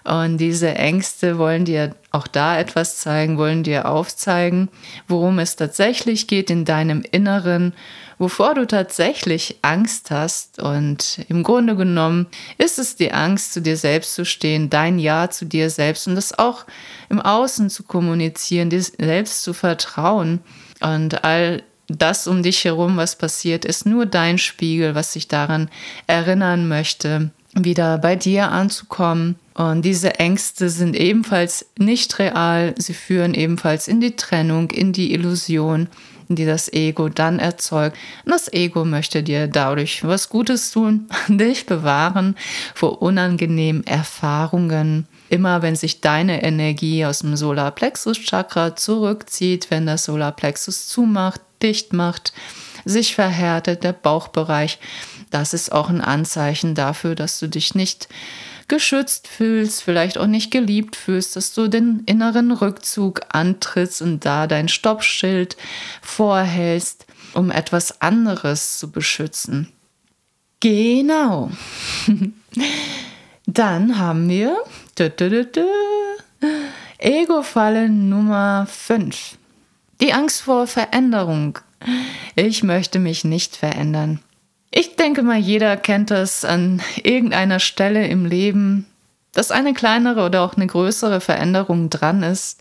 Und 0.04 0.38
diese 0.38 0.74
Ängste 0.74 1.38
wollen 1.38 1.64
dir 1.64 1.94
auch 2.10 2.26
da 2.26 2.58
etwas 2.58 2.98
zeigen, 2.98 3.38
wollen 3.38 3.62
dir 3.62 3.88
aufzeigen, 3.88 4.68
worum 5.06 5.38
es 5.38 5.54
tatsächlich 5.54 6.26
geht 6.26 6.50
in 6.50 6.64
deinem 6.64 7.02
Inneren, 7.08 7.72
wovor 8.18 8.54
du 8.54 8.66
tatsächlich 8.66 9.58
Angst 9.62 10.10
hast. 10.10 10.60
Und 10.60 11.20
im 11.28 11.44
Grunde 11.44 11.76
genommen 11.76 12.26
ist 12.58 12.80
es 12.80 12.96
die 12.96 13.12
Angst, 13.12 13.52
zu 13.52 13.62
dir 13.62 13.76
selbst 13.76 14.14
zu 14.14 14.24
stehen, 14.24 14.70
dein 14.70 14.98
Ja 14.98 15.30
zu 15.30 15.44
dir 15.44 15.70
selbst 15.70 16.08
und 16.08 16.16
das 16.16 16.36
auch 16.36 16.64
im 17.08 17.20
Außen 17.20 17.70
zu 17.70 17.84
kommunizieren, 17.84 18.70
dir 18.70 18.82
selbst 18.82 19.44
zu 19.44 19.54
vertrauen. 19.54 20.40
Und 20.80 21.22
all 21.22 21.62
das 21.98 22.26
um 22.26 22.42
dich 22.42 22.64
herum, 22.64 22.96
was 22.96 23.16
passiert, 23.16 23.64
ist 23.64 23.86
nur 23.86 24.06
dein 24.06 24.38
Spiegel, 24.38 24.94
was 24.94 25.12
sich 25.12 25.28
daran 25.28 25.68
erinnern 26.06 26.68
möchte, 26.68 27.30
wieder 27.54 27.98
bei 27.98 28.16
dir 28.16 28.50
anzukommen. 28.50 29.36
Und 29.54 29.84
diese 29.84 30.18
Ängste 30.18 30.70
sind 30.70 30.96
ebenfalls 30.96 31.66
nicht 31.78 32.18
real. 32.18 32.74
Sie 32.78 32.94
führen 32.94 33.34
ebenfalls 33.34 33.86
in 33.88 34.00
die 34.00 34.16
Trennung, 34.16 34.70
in 34.70 34.92
die 34.92 35.12
Illusion, 35.12 35.88
die 36.28 36.46
das 36.46 36.72
Ego 36.72 37.08
dann 37.08 37.38
erzeugt. 37.38 37.96
Und 38.24 38.32
das 38.32 38.50
Ego 38.52 38.84
möchte 38.84 39.22
dir 39.22 39.48
dadurch 39.48 40.04
was 40.04 40.30
Gutes 40.30 40.70
tun, 40.70 41.08
dich 41.28 41.66
bewahren 41.66 42.36
vor 42.74 43.02
unangenehmen 43.02 43.86
Erfahrungen. 43.86 45.06
Immer 45.28 45.62
wenn 45.62 45.76
sich 45.76 46.00
deine 46.00 46.42
Energie 46.42 47.04
aus 47.04 47.20
dem 47.20 47.36
Solarplexus-Chakra 47.36 48.76
zurückzieht, 48.76 49.70
wenn 49.70 49.86
das 49.86 50.04
Solarplexus 50.04 50.88
zumacht, 50.88 51.40
dicht 51.62 51.92
macht, 51.92 52.32
sich 52.84 53.14
verhärtet, 53.14 53.84
der 53.84 53.92
Bauchbereich, 53.92 54.78
das 55.30 55.54
ist 55.54 55.72
auch 55.72 55.88
ein 55.88 56.00
Anzeichen 56.00 56.74
dafür, 56.74 57.14
dass 57.14 57.38
du 57.38 57.48
dich 57.48 57.74
nicht 57.74 58.08
geschützt 58.68 59.28
fühlst, 59.28 59.82
vielleicht 59.82 60.18
auch 60.18 60.26
nicht 60.26 60.50
geliebt 60.50 60.96
fühlst, 60.96 61.36
dass 61.36 61.52
du 61.52 61.68
den 61.68 62.02
inneren 62.06 62.52
Rückzug 62.52 63.20
antrittst 63.28 64.02
und 64.02 64.24
da 64.24 64.46
dein 64.46 64.68
Stoppschild 64.68 65.56
vorhältst, 66.00 67.06
um 67.34 67.50
etwas 67.50 68.00
anderes 68.00 68.78
zu 68.78 68.90
beschützen. 68.90 69.68
Genau. 70.60 71.50
Dann 73.46 73.98
haben 73.98 74.28
wir 74.28 74.56
Ego-Falle 76.98 77.88
Nummer 77.88 78.66
5. 78.70 79.36
Die 80.02 80.12
Angst 80.12 80.42
vor 80.42 80.66
Veränderung. 80.66 81.60
Ich 82.34 82.64
möchte 82.64 82.98
mich 82.98 83.22
nicht 83.22 83.54
verändern. 83.54 84.18
Ich 84.72 84.96
denke 84.96 85.22
mal, 85.22 85.38
jeder 85.38 85.76
kennt 85.76 86.10
es 86.10 86.44
an 86.44 86.82
irgendeiner 87.04 87.60
Stelle 87.60 88.08
im 88.08 88.26
Leben, 88.26 88.86
dass 89.30 89.52
eine 89.52 89.74
kleinere 89.74 90.26
oder 90.26 90.42
auch 90.42 90.56
eine 90.56 90.66
größere 90.66 91.20
Veränderung 91.20 91.88
dran 91.88 92.24
ist 92.24 92.60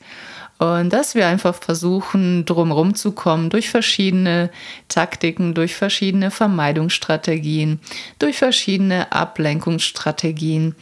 und 0.60 0.93
dass 0.93 1.15
wir 1.15 1.25
einfach 1.25 1.56
versuchen, 1.56 2.45
drumherum 2.45 2.93
zu 2.93 3.12
kommen 3.12 3.49
durch 3.49 3.71
verschiedene 3.71 4.51
Taktiken, 4.88 5.56
durch 5.56 5.73
verschiedene 5.75 6.30
Vermeidungsstrategien, 6.30 7.80
durch 8.19 8.38
verschiedene 8.38 9.12
Ablenkungsstrategien 9.12 10.75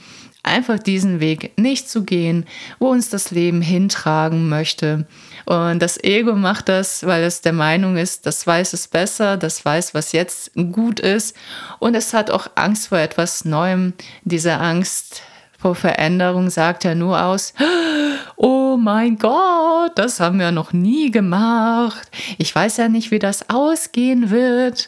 einfach 0.44 0.80
diesen 0.80 1.20
Weg 1.20 1.58
nicht 1.58 1.90
zu 1.90 2.04
gehen, 2.04 2.46
wo 2.80 2.90
uns 2.90 3.10
das 3.10 3.32
Leben 3.32 3.62
hintragen 3.62 4.50
möchte. 4.50 5.06
Und 5.46 5.80
das 5.80 6.02
Ego 6.04 6.34
macht 6.34 6.70
das, 6.70 7.06
weil 7.06 7.24
es 7.24 7.42
der 7.42 7.54
Meinung 7.54 7.98
ist, 7.98 8.26
das 8.26 8.46
weiß 8.46 8.74
es 8.74 8.88
besser, 8.88 9.38
das 9.38 9.64
weiß, 9.64 9.94
was 9.94 10.12
jetzt 10.12 10.52
gut 10.72 11.00
ist. 11.00 11.36
Und 11.80 11.96
es 11.96 12.14
hat 12.14 12.32
auch 12.32 12.48
Angst 12.56 12.88
vor 12.88 13.00
etwas 13.00 13.46
Neuem. 13.46 13.94
Diese 14.24 14.54
Angst 14.58 15.22
vor 15.58 15.76
Veränderung 15.76 16.50
sagt 16.50 16.86
ja 16.86 16.96
nur 16.96 17.22
aus, 17.22 17.54
oh 18.38 18.78
mein 18.78 19.18
Gott, 19.18 19.92
das 19.96 20.20
haben 20.20 20.40
wir 20.40 20.52
noch 20.52 20.72
nie 20.72 21.12
gemacht. 21.12 22.10
Ich 22.38 22.56
weiß 22.56 22.78
ja 22.78 22.88
nicht, 22.88 23.12
wie 23.12 23.20
das 23.20 23.50
ausgehen 23.50 24.30
wird 24.30 24.88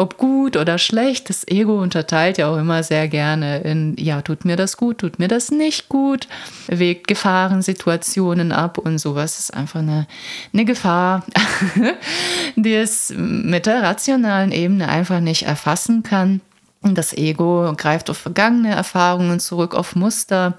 ob 0.00 0.16
gut 0.16 0.56
oder 0.56 0.78
schlecht, 0.78 1.28
das 1.28 1.46
Ego 1.46 1.78
unterteilt 1.78 2.38
ja 2.38 2.48
auch 2.48 2.56
immer 2.56 2.82
sehr 2.82 3.06
gerne 3.06 3.60
in, 3.60 3.94
ja, 3.98 4.22
tut 4.22 4.46
mir 4.46 4.56
das 4.56 4.78
gut, 4.78 4.96
tut 4.98 5.18
mir 5.18 5.28
das 5.28 5.50
nicht 5.50 5.90
gut, 5.90 6.26
wägt 6.68 7.06
Gefahrensituationen 7.06 8.50
ab 8.50 8.78
und 8.78 8.98
sowas 8.98 9.38
ist 9.38 9.52
einfach 9.52 9.80
eine, 9.80 10.06
eine 10.54 10.64
Gefahr, 10.64 11.22
die 12.56 12.74
es 12.74 13.12
mit 13.14 13.66
der 13.66 13.82
rationalen 13.82 14.52
Ebene 14.52 14.88
einfach 14.88 15.20
nicht 15.20 15.42
erfassen 15.42 16.02
kann. 16.02 16.40
Das 16.80 17.12
Ego 17.12 17.74
greift 17.76 18.08
auf 18.08 18.16
vergangene 18.16 18.74
Erfahrungen 18.74 19.38
zurück, 19.38 19.74
auf 19.74 19.96
Muster 19.96 20.56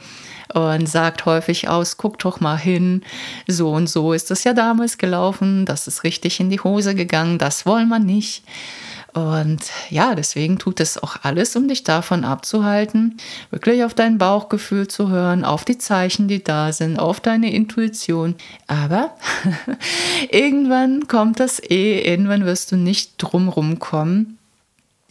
und 0.53 0.87
sagt 0.87 1.25
häufig 1.25 1.67
aus, 1.67 1.97
guck 1.97 2.19
doch 2.19 2.39
mal 2.41 2.59
hin, 2.59 3.01
so 3.47 3.71
und 3.71 3.87
so 3.89 4.13
ist 4.13 4.29
das 4.29 4.43
ja 4.43 4.53
damals 4.53 4.99
gelaufen, 4.99 5.65
das 5.65 5.87
ist 5.87 6.03
richtig 6.03 6.39
in 6.39 6.51
die 6.51 6.59
Hose 6.59 6.93
gegangen, 6.93 7.39
das 7.39 7.65
wollen 7.65 7.89
wir 7.89 7.97
nicht. 7.97 8.43
Und 9.13 9.59
ja, 9.89 10.15
deswegen 10.15 10.57
tut 10.57 10.79
es 10.79 11.01
auch 11.01 11.17
alles, 11.23 11.55
um 11.55 11.67
dich 11.67 11.83
davon 11.83 12.23
abzuhalten, 12.23 13.17
wirklich 13.49 13.83
auf 13.83 13.93
dein 13.93 14.17
Bauchgefühl 14.17 14.87
zu 14.87 15.09
hören, 15.09 15.43
auf 15.43 15.65
die 15.65 15.77
Zeichen, 15.77 16.27
die 16.29 16.43
da 16.43 16.71
sind, 16.71 16.97
auf 16.97 17.19
deine 17.19 17.53
Intuition. 17.53 18.35
Aber 18.67 19.15
irgendwann 20.31 21.07
kommt 21.07 21.39
das 21.41 21.59
eh, 21.59 21.99
irgendwann 22.01 22.45
wirst 22.45 22.71
du 22.71 22.77
nicht 22.77 23.15
drumrum 23.17 23.79
kommen, 23.79 24.37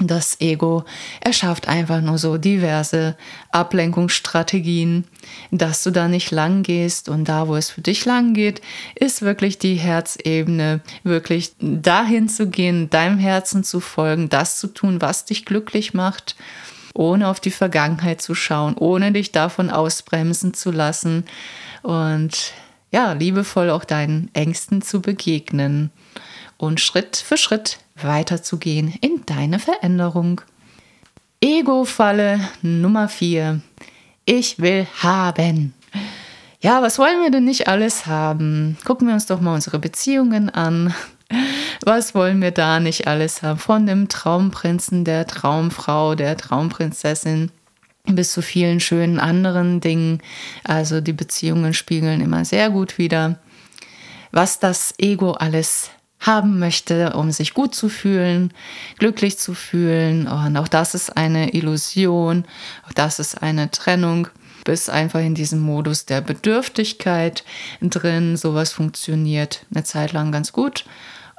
das 0.06 0.40
Ego 0.40 0.84
erschafft 1.20 1.68
einfach 1.68 2.00
nur 2.00 2.18
so 2.18 2.38
diverse 2.38 3.16
Ablenkungsstrategien, 3.50 5.04
dass 5.50 5.82
du 5.82 5.90
da 5.90 6.08
nicht 6.08 6.30
lang 6.30 6.62
gehst 6.62 7.08
und 7.08 7.24
da, 7.28 7.48
wo 7.48 7.56
es 7.56 7.70
für 7.70 7.80
dich 7.80 8.04
lang 8.04 8.34
geht, 8.34 8.62
ist 8.94 9.22
wirklich 9.22 9.58
die 9.58 9.74
Herzebene, 9.74 10.80
wirklich 11.02 11.52
dahin 11.60 12.28
zu 12.28 12.48
gehen, 12.48 12.90
deinem 12.90 13.18
Herzen 13.18 13.64
zu 13.64 13.80
folgen, 13.80 14.28
das 14.28 14.58
zu 14.58 14.68
tun, 14.68 15.00
was 15.00 15.24
dich 15.24 15.44
glücklich 15.44 15.94
macht, 15.94 16.36
ohne 16.94 17.28
auf 17.28 17.40
die 17.40 17.50
Vergangenheit 17.50 18.22
zu 18.22 18.34
schauen, 18.34 18.76
ohne 18.76 19.12
dich 19.12 19.32
davon 19.32 19.70
ausbremsen 19.70 20.54
zu 20.54 20.70
lassen 20.70 21.24
und 21.82 22.52
ja, 22.92 23.12
liebevoll 23.12 23.70
auch 23.70 23.84
deinen 23.84 24.30
Ängsten 24.34 24.82
zu 24.82 25.00
begegnen 25.00 25.90
und 26.60 26.80
Schritt 26.80 27.16
für 27.16 27.36
Schritt 27.36 27.78
weiterzugehen 27.96 28.94
in 29.00 29.22
deine 29.26 29.58
Veränderung. 29.58 30.42
Ego-Falle 31.40 32.40
Nummer 32.60 33.08
4. 33.08 33.60
Ich 34.26 34.58
will 34.58 34.86
haben. 35.02 35.72
Ja, 36.60 36.82
was 36.82 36.98
wollen 36.98 37.22
wir 37.22 37.30
denn 37.30 37.46
nicht 37.46 37.68
alles 37.68 38.04
haben? 38.06 38.76
Gucken 38.84 39.06
wir 39.06 39.14
uns 39.14 39.24
doch 39.24 39.40
mal 39.40 39.54
unsere 39.54 39.78
Beziehungen 39.78 40.50
an. 40.50 40.94
Was 41.82 42.14
wollen 42.14 42.42
wir 42.42 42.50
da 42.50 42.78
nicht 42.78 43.06
alles 43.06 43.42
haben? 43.42 43.58
Von 43.58 43.86
dem 43.86 44.08
Traumprinzen, 44.08 45.04
der 45.04 45.26
Traumfrau, 45.26 46.14
der 46.14 46.36
Traumprinzessin 46.36 47.50
bis 48.04 48.32
zu 48.32 48.42
vielen 48.42 48.80
schönen 48.80 49.18
anderen 49.18 49.80
Dingen. 49.80 50.20
Also 50.64 51.00
die 51.00 51.14
Beziehungen 51.14 51.72
spiegeln 51.72 52.20
immer 52.20 52.44
sehr 52.44 52.68
gut 52.68 52.98
wider, 52.98 53.38
was 54.30 54.58
das 54.58 54.92
Ego 54.98 55.32
alles 55.32 55.90
haben 56.20 56.58
möchte, 56.58 57.14
um 57.14 57.30
sich 57.30 57.54
gut 57.54 57.74
zu 57.74 57.88
fühlen, 57.88 58.52
glücklich 58.98 59.38
zu 59.38 59.54
fühlen. 59.54 60.28
Und 60.28 60.56
auch 60.56 60.68
das 60.68 60.94
ist 60.94 61.16
eine 61.16 61.54
Illusion, 61.54 62.44
auch 62.86 62.92
das 62.92 63.18
ist 63.18 63.42
eine 63.42 63.70
Trennung. 63.70 64.28
Bist 64.64 64.90
einfach 64.90 65.20
in 65.20 65.34
diesem 65.34 65.60
Modus 65.60 66.04
der 66.04 66.20
Bedürftigkeit 66.20 67.44
drin. 67.80 68.36
Sowas 68.36 68.72
funktioniert 68.72 69.64
eine 69.74 69.84
Zeit 69.84 70.12
lang 70.12 70.32
ganz 70.32 70.52
gut 70.52 70.84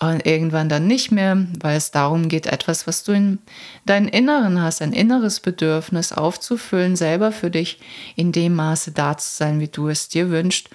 und 0.02 0.26
irgendwann 0.26 0.67
dann 0.67 0.88
nicht 0.88 1.12
mehr, 1.12 1.46
weil 1.60 1.78
es 1.78 1.91
darum 1.91 2.28
geht, 2.28 2.48
etwas, 2.48 2.88
was 2.88 3.04
du 3.04 3.12
in 3.12 3.38
deinem 3.86 4.08
Inneren 4.08 4.60
hast, 4.60 4.82
ein 4.82 4.94
inneres 4.94 5.39
Bedürfnis 5.39 6.12
aufzufüllen, 6.12 6.96
selber 6.96 7.32
für 7.32 7.52
dich 7.52 7.80
in 8.15 8.32
dem 8.32 8.56
Maße 8.56 8.91
da 8.91 9.15
zu 9.15 9.30
sein, 9.30 9.60
wie 9.60 9.67
du 9.67 9.89
es 9.89 10.10
dir 10.10 10.32
wünschst. 10.32 10.70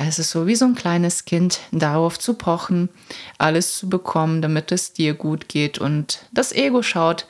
Es 0.00 0.20
ist 0.20 0.30
so 0.30 0.46
wie 0.46 0.54
so 0.54 0.64
ein 0.64 0.76
kleines 0.76 1.24
Kind, 1.24 1.58
darauf 1.72 2.20
zu 2.20 2.34
pochen, 2.34 2.88
alles 3.36 3.76
zu 3.76 3.88
bekommen, 3.88 4.40
damit 4.40 4.70
es 4.70 4.92
dir 4.92 5.12
gut 5.12 5.48
geht. 5.48 5.78
Und 5.78 6.20
das 6.30 6.52
Ego 6.52 6.84
schaut 6.84 7.26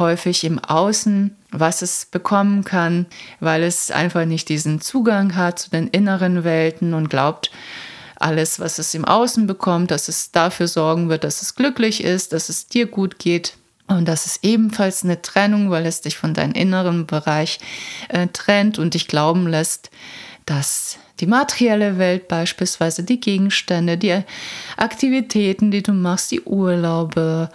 häufig 0.00 0.42
im 0.42 0.58
Außen, 0.58 1.36
was 1.52 1.80
es 1.80 2.06
bekommen 2.06 2.64
kann, 2.64 3.06
weil 3.38 3.62
es 3.62 3.92
einfach 3.92 4.24
nicht 4.24 4.48
diesen 4.48 4.80
Zugang 4.80 5.36
hat 5.36 5.60
zu 5.60 5.70
den 5.70 5.86
inneren 5.86 6.42
Welten 6.42 6.92
und 6.92 7.08
glaubt, 7.08 7.52
alles, 8.16 8.58
was 8.58 8.80
es 8.80 8.94
im 8.94 9.04
Außen 9.04 9.46
bekommt, 9.46 9.92
dass 9.92 10.08
es 10.08 10.32
dafür 10.32 10.66
sorgen 10.66 11.08
wird, 11.08 11.22
dass 11.22 11.40
es 11.40 11.54
glücklich 11.54 12.02
ist, 12.02 12.32
dass 12.32 12.48
es 12.48 12.66
dir 12.66 12.86
gut 12.86 13.20
geht. 13.20 13.56
Und 13.86 14.06
das 14.08 14.26
ist 14.26 14.40
ebenfalls 14.42 15.04
eine 15.04 15.22
Trennung, 15.22 15.70
weil 15.70 15.86
es 15.86 16.00
dich 16.00 16.18
von 16.18 16.34
deinem 16.34 16.54
inneren 16.54 17.06
Bereich 17.06 17.60
äh, 18.08 18.26
trennt 18.26 18.80
und 18.80 18.94
dich 18.94 19.06
glauben 19.06 19.46
lässt, 19.46 19.90
dass 20.46 20.98
die 21.20 21.26
materielle 21.26 21.98
Welt 21.98 22.28
beispielsweise, 22.28 23.02
die 23.02 23.20
Gegenstände, 23.20 23.98
die 23.98 24.22
Aktivitäten, 24.76 25.70
die 25.70 25.82
du 25.82 25.92
machst, 25.92 26.30
die 26.30 26.42
Urlaube 26.42 27.50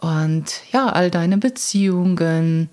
und 0.00 0.44
ja, 0.72 0.88
all 0.88 1.10
deine 1.10 1.38
Beziehungen 1.38 2.68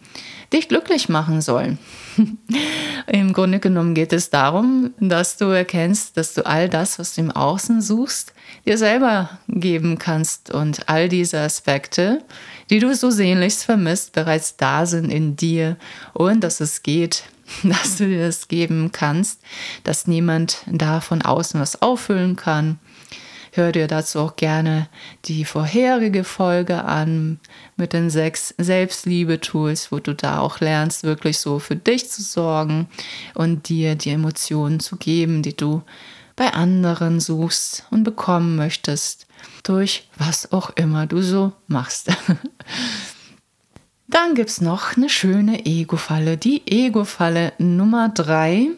dich 0.52 0.68
glücklich 0.68 1.10
machen 1.10 1.42
sollen. 1.42 1.80
Im 3.08 3.34
Grunde 3.34 3.60
genommen 3.60 3.96
geht 3.96 4.14
es 4.14 4.30
darum, 4.30 4.94
dass 5.00 5.38
du 5.38 5.46
erkennst, 5.46 6.18
dass 6.18 6.34
du 6.34 6.46
all 6.46 6.70
das, 6.70 7.00
was 7.00 7.16
du 7.16 7.22
im 7.22 7.32
Außen 7.32 7.82
suchst, 7.82 8.34
dir 8.66 8.78
selber 8.78 9.40
geben 9.48 9.98
kannst 9.98 10.52
und 10.52 10.90
all 10.90 11.10
diese 11.10 11.40
Aspekte, 11.40 12.24
die 12.70 12.80
du 12.80 12.94
so 12.94 13.10
sehnlichst 13.10 13.64
vermisst, 13.64 14.14
bereits 14.14 14.58
da 14.58 14.86
sind 14.86 15.10
in 15.10 15.36
dir 15.36 15.78
und 16.14 16.44
dass 16.44 16.60
es 16.60 16.84
geht, 16.84 17.24
dass 17.64 17.98
du 17.98 18.08
dir 18.08 18.26
das 18.26 18.48
geben 18.48 18.92
kannst, 18.92 19.42
dass 19.84 20.08
niemand 20.08 20.64
da 20.68 21.02
von 21.02 21.22
außen 21.22 21.60
was 21.60 21.82
auffüllen 21.82 22.36
kann 22.36 22.80
Hör 23.56 23.72
dir 23.72 23.88
dazu 23.88 24.20
auch 24.20 24.36
gerne 24.36 24.90
die 25.26 25.46
vorherige 25.46 26.24
Folge 26.24 26.86
an 26.86 27.40
mit 27.76 27.94
den 27.94 28.10
sechs 28.10 28.56
Selbstliebe-Tools, 28.58 29.92
wo 29.92 30.00
du 30.00 30.16
da 30.16 30.40
auch 30.40 30.60
lernst, 30.60 31.04
wirklich 31.04 31.38
so 31.38 31.60
für 31.60 31.76
dich 31.76 32.10
zu 32.10 32.24
sorgen 32.24 32.88
und 33.36 33.70
dir 33.70 33.94
die 33.94 34.10
Emotionen 34.10 34.80
zu 34.80 34.96
geben, 34.96 35.44
die 35.44 35.56
du 35.56 35.84
bei 36.36 36.52
anderen 36.52 37.20
suchst 37.20 37.86
und 37.92 38.04
bekommen 38.04 38.56
möchtest, 38.56 39.28
durch 39.62 40.10
was 40.18 40.52
auch 40.52 40.72
immer 40.72 41.06
du 41.06 41.22
so 41.22 41.54
machst. 41.68 42.12
Dann 44.14 44.36
gibt 44.36 44.50
es 44.50 44.62
noch 44.62 44.96
eine 44.96 45.10
schöne 45.10 45.66
Ego-Falle, 45.66 46.38
die 46.38 46.62
Ego-Falle 46.66 47.52
Nummer 47.58 48.10
drei. 48.10 48.70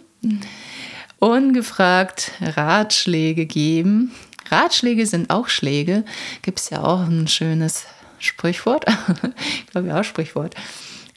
Ungefragt 1.19 2.31
Ratschläge 2.41 3.45
geben 3.45 4.11
Ratschläge 4.49 5.05
sind 5.05 5.29
auch 5.29 5.47
Schläge. 5.47 6.03
Gibt 6.41 6.59
es 6.59 6.69
ja 6.69 6.83
auch 6.83 7.01
ein 7.01 7.27
schönes 7.27 7.85
Sprichwort. 8.19 8.85
ich 9.59 9.67
glaube 9.67 9.87
ja, 9.87 10.03
Sprichwort. 10.03 10.55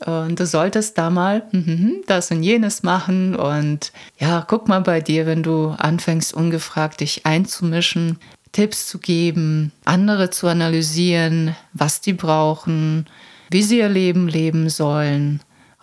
Und 0.05 0.39
du 0.39 0.47
solltest 0.47 0.97
da 0.97 1.11
mal 1.11 1.43
mhm, 1.51 2.03
das 2.07 2.31
und 2.31 2.43
jenes 2.43 2.83
machen. 2.83 3.35
Und 3.35 3.93
ja, 4.19 4.45
guck 4.47 4.69
mal 4.69 4.81
bei 4.81 5.01
dir, 5.01 5.27
wenn 5.27 5.43
du 5.43 5.75
anfängst, 5.77 6.33
ungefragt 6.33 7.01
dich 7.01 7.27
einzumischen, 7.27 8.19
Tipps 8.53 8.87
zu 8.87 8.99
geben, 8.99 9.73
andere 9.85 10.31
zu 10.31 10.47
analysieren, 10.47 11.55
was 11.73 12.01
die 12.01 12.15
brauchen, 12.15 13.07
wie 13.51 13.63
sie 13.63 13.79
ihr 13.79 13.89
Leben 13.89 14.29
leben 14.29 14.69
sollen. 14.69 15.41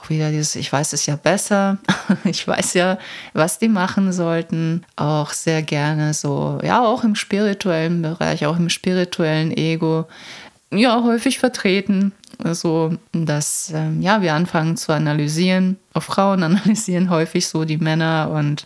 Wieder 0.08 0.30
dieses, 0.30 0.56
ich 0.56 0.72
weiß 0.72 0.94
es 0.94 1.08
ja 1.08 1.16
besser, 1.16 1.80
ich 2.26 2.48
weiß 2.48 2.76
ja, 2.76 3.00
was 3.34 3.58
die 3.58 3.70
machen 3.70 4.14
sollten, 4.14 4.86
auch 4.96 5.32
sehr 5.32 5.64
gerne 5.64 6.14
so, 6.14 6.60
ja, 6.64 6.86
auch 6.86 7.04
im 7.04 7.16
spirituellen 7.16 8.04
Bereich, 8.04 8.46
auch 8.46 8.58
im 8.58 8.70
spirituellen 8.70 9.52
Ego, 9.52 10.06
ja, 10.72 11.04
häufig 11.04 11.40
vertreten. 11.40 12.14
So, 12.52 12.98
dass 13.14 13.72
ähm, 13.74 14.02
ja, 14.02 14.22
wir 14.22 14.34
anfangen 14.34 14.76
zu 14.78 14.92
analysieren. 14.92 15.78
Auch 15.94 16.04
Frauen 16.04 16.44
analysieren 16.44 17.10
häufig 17.10 17.48
so 17.48 17.66
die 17.66 17.78
Männer 17.78 18.30
und 18.32 18.66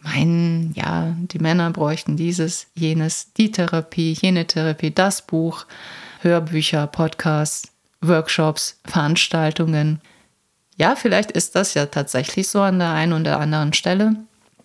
meinen, 0.00 0.72
ja, 0.74 1.14
die 1.18 1.38
Männer 1.38 1.70
bräuchten 1.70 2.16
dieses, 2.16 2.68
jenes, 2.74 3.32
die 3.34 3.50
Therapie, 3.50 4.12
jene 4.12 4.46
Therapie, 4.46 4.92
das 4.92 5.22
Buch, 5.22 5.66
Hörbücher, 6.20 6.86
Podcasts, 6.86 7.72
Workshops, 8.00 8.78
Veranstaltungen. 8.84 10.00
Ja, 10.76 10.94
vielleicht 10.96 11.30
ist 11.30 11.54
das 11.56 11.74
ja 11.74 11.86
tatsächlich 11.86 12.48
so 12.48 12.60
an 12.60 12.78
der 12.78 12.90
einen 12.90 13.12
oder 13.12 13.40
anderen 13.40 13.72
Stelle. 13.72 14.16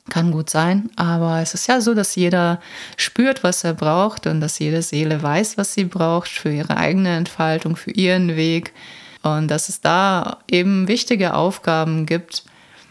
Kann 0.09 0.31
gut 0.31 0.49
sein, 0.49 0.89
aber 0.95 1.41
es 1.41 1.53
ist 1.53 1.67
ja 1.67 1.79
so, 1.79 1.93
dass 1.93 2.15
jeder 2.15 2.59
spürt, 2.97 3.43
was 3.43 3.63
er 3.63 3.73
braucht 3.73 4.25
und 4.27 4.41
dass 4.41 4.59
jede 4.59 4.81
Seele 4.81 5.21
weiß, 5.21 5.57
was 5.57 5.73
sie 5.73 5.85
braucht 5.85 6.29
für 6.29 6.51
ihre 6.51 6.75
eigene 6.75 7.15
Entfaltung, 7.15 7.75
für 7.75 7.91
ihren 7.91 8.35
Weg. 8.35 8.73
Und 9.21 9.49
dass 9.49 9.69
es 9.69 9.79
da 9.79 10.39
eben 10.49 10.87
wichtige 10.87 11.35
Aufgaben 11.35 12.07
gibt, 12.07 12.43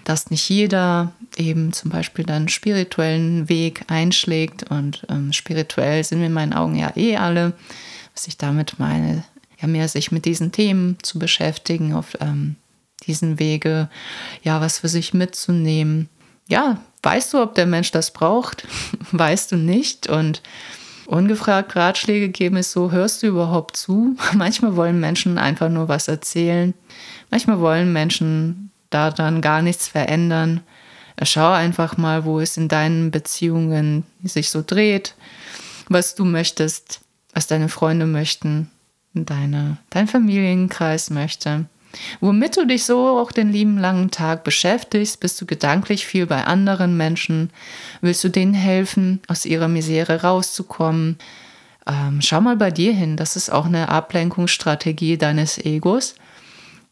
dass 0.05 0.31
nicht 0.31 0.49
jeder 0.49 1.13
eben 1.37 1.73
zum 1.73 1.91
Beispiel 1.91 2.25
dann 2.25 2.49
spirituellen 2.49 3.49
Weg 3.49 3.83
einschlägt. 3.89 4.71
Und 4.71 5.05
ähm, 5.09 5.33
spirituell 5.33 6.05
sind 6.05 6.21
wir 6.21 6.27
in 6.27 6.33
meinen 6.33 6.53
Augen 6.53 6.77
ja 6.77 6.93
eh 6.97 7.17
alle. 7.17 7.53
Was 8.15 8.27
ich 8.29 8.37
damit 8.39 8.79
meine, 8.79 9.25
ja 9.61 9.69
mehr 9.69 9.89
sich 9.89 10.13
mit 10.13 10.25
diesen 10.25 10.53
Themen 10.53 10.97
zu 11.03 11.19
beschäftigen, 11.19 11.95
auf 11.95 12.17
ähm, 12.21 12.57
diesen 13.07 13.39
Wege, 13.39 13.89
ja, 14.43 14.61
was 14.61 14.79
für 14.79 14.89
sich 14.89 15.15
mitzunehmen. 15.15 16.09
Ja, 16.49 16.81
weißt 17.03 17.33
du, 17.33 17.43
ob 17.43 17.55
der 17.55 17.67
Mensch 17.67 17.91
das 17.91 18.13
braucht? 18.13 18.67
weißt 19.13 19.53
du 19.53 19.57
nicht. 19.57 20.09
Und 20.09 20.43
ungefragt 21.07 21.77
Ratschläge 21.77 22.29
geben 22.29 22.57
ist 22.57 22.73
so, 22.73 22.91
hörst 22.91 23.23
du 23.23 23.29
überhaupt 23.29 23.77
zu? 23.77 24.17
Manchmal 24.35 24.77
wollen 24.77 25.01
Menschen 25.01 25.39
einfach 25.39 25.69
nur 25.69 25.89
was 25.89 26.09
erzählen. 26.09 26.75
Manchmal 27.31 27.61
wollen 27.61 27.93
Menschen 27.93 28.71
daran 28.91 29.41
gar 29.41 29.63
nichts 29.63 29.89
verändern. 29.89 30.61
Schau 31.23 31.53
einfach 31.53 31.97
mal, 31.97 32.25
wo 32.25 32.41
es 32.41 32.57
in 32.57 32.69
deinen 32.69 33.11
Beziehungen 33.11 34.05
sich 34.25 34.51
so 34.51 34.63
dreht, 34.67 35.15
was 35.89 36.15
du 36.15 36.25
möchtest, 36.25 37.01
was 37.35 37.47
deine 37.47 37.69
Freunde 37.69 38.07
möchten, 38.07 38.71
deine, 39.15 39.79
dein 39.91 40.09
Familienkreis 40.09 41.11
möchte. 41.11 41.67
Womit 42.21 42.57
du 42.57 42.67
dich 42.67 42.85
so 42.85 43.19
auch 43.19 43.33
den 43.33 43.51
lieben 43.51 43.77
langen 43.77 44.11
Tag 44.11 44.45
beschäftigst, 44.45 45.19
bist 45.19 45.41
du 45.41 45.47
gedanklich 45.47 46.07
viel 46.07 46.27
bei 46.27 46.45
anderen 46.45 46.97
Menschen, 46.97 47.51
willst 48.01 48.23
du 48.23 48.29
denen 48.29 48.55
helfen, 48.55 49.21
aus 49.27 49.45
ihrer 49.45 49.69
Misere 49.69 50.23
rauszukommen. 50.23 51.19
Ähm, 51.89 52.21
schau 52.21 52.41
mal 52.41 52.57
bei 52.57 52.71
dir 52.71 52.93
hin, 52.93 53.17
das 53.17 53.35
ist 53.35 53.51
auch 53.51 53.67
eine 53.67 53.89
Ablenkungsstrategie 53.89 55.19
deines 55.19 55.59
Egos, 55.59 56.15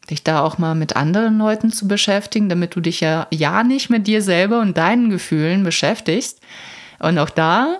dich 0.09 0.23
da 0.23 0.41
auch 0.41 0.57
mal 0.57 0.75
mit 0.75 0.97
anderen 0.97 1.37
Leuten 1.37 1.71
zu 1.71 1.87
beschäftigen, 1.87 2.49
damit 2.49 2.75
du 2.75 2.81
dich 2.81 2.99
ja, 2.99 3.27
ja 3.31 3.63
nicht 3.63 3.89
mit 3.89 4.05
dir 4.05 4.21
selber 4.21 4.59
und 4.59 4.77
deinen 4.77 5.09
Gefühlen 5.09 5.63
beschäftigst. 5.63 6.41
Und 6.99 7.17
auch 7.19 7.29
da, 7.29 7.77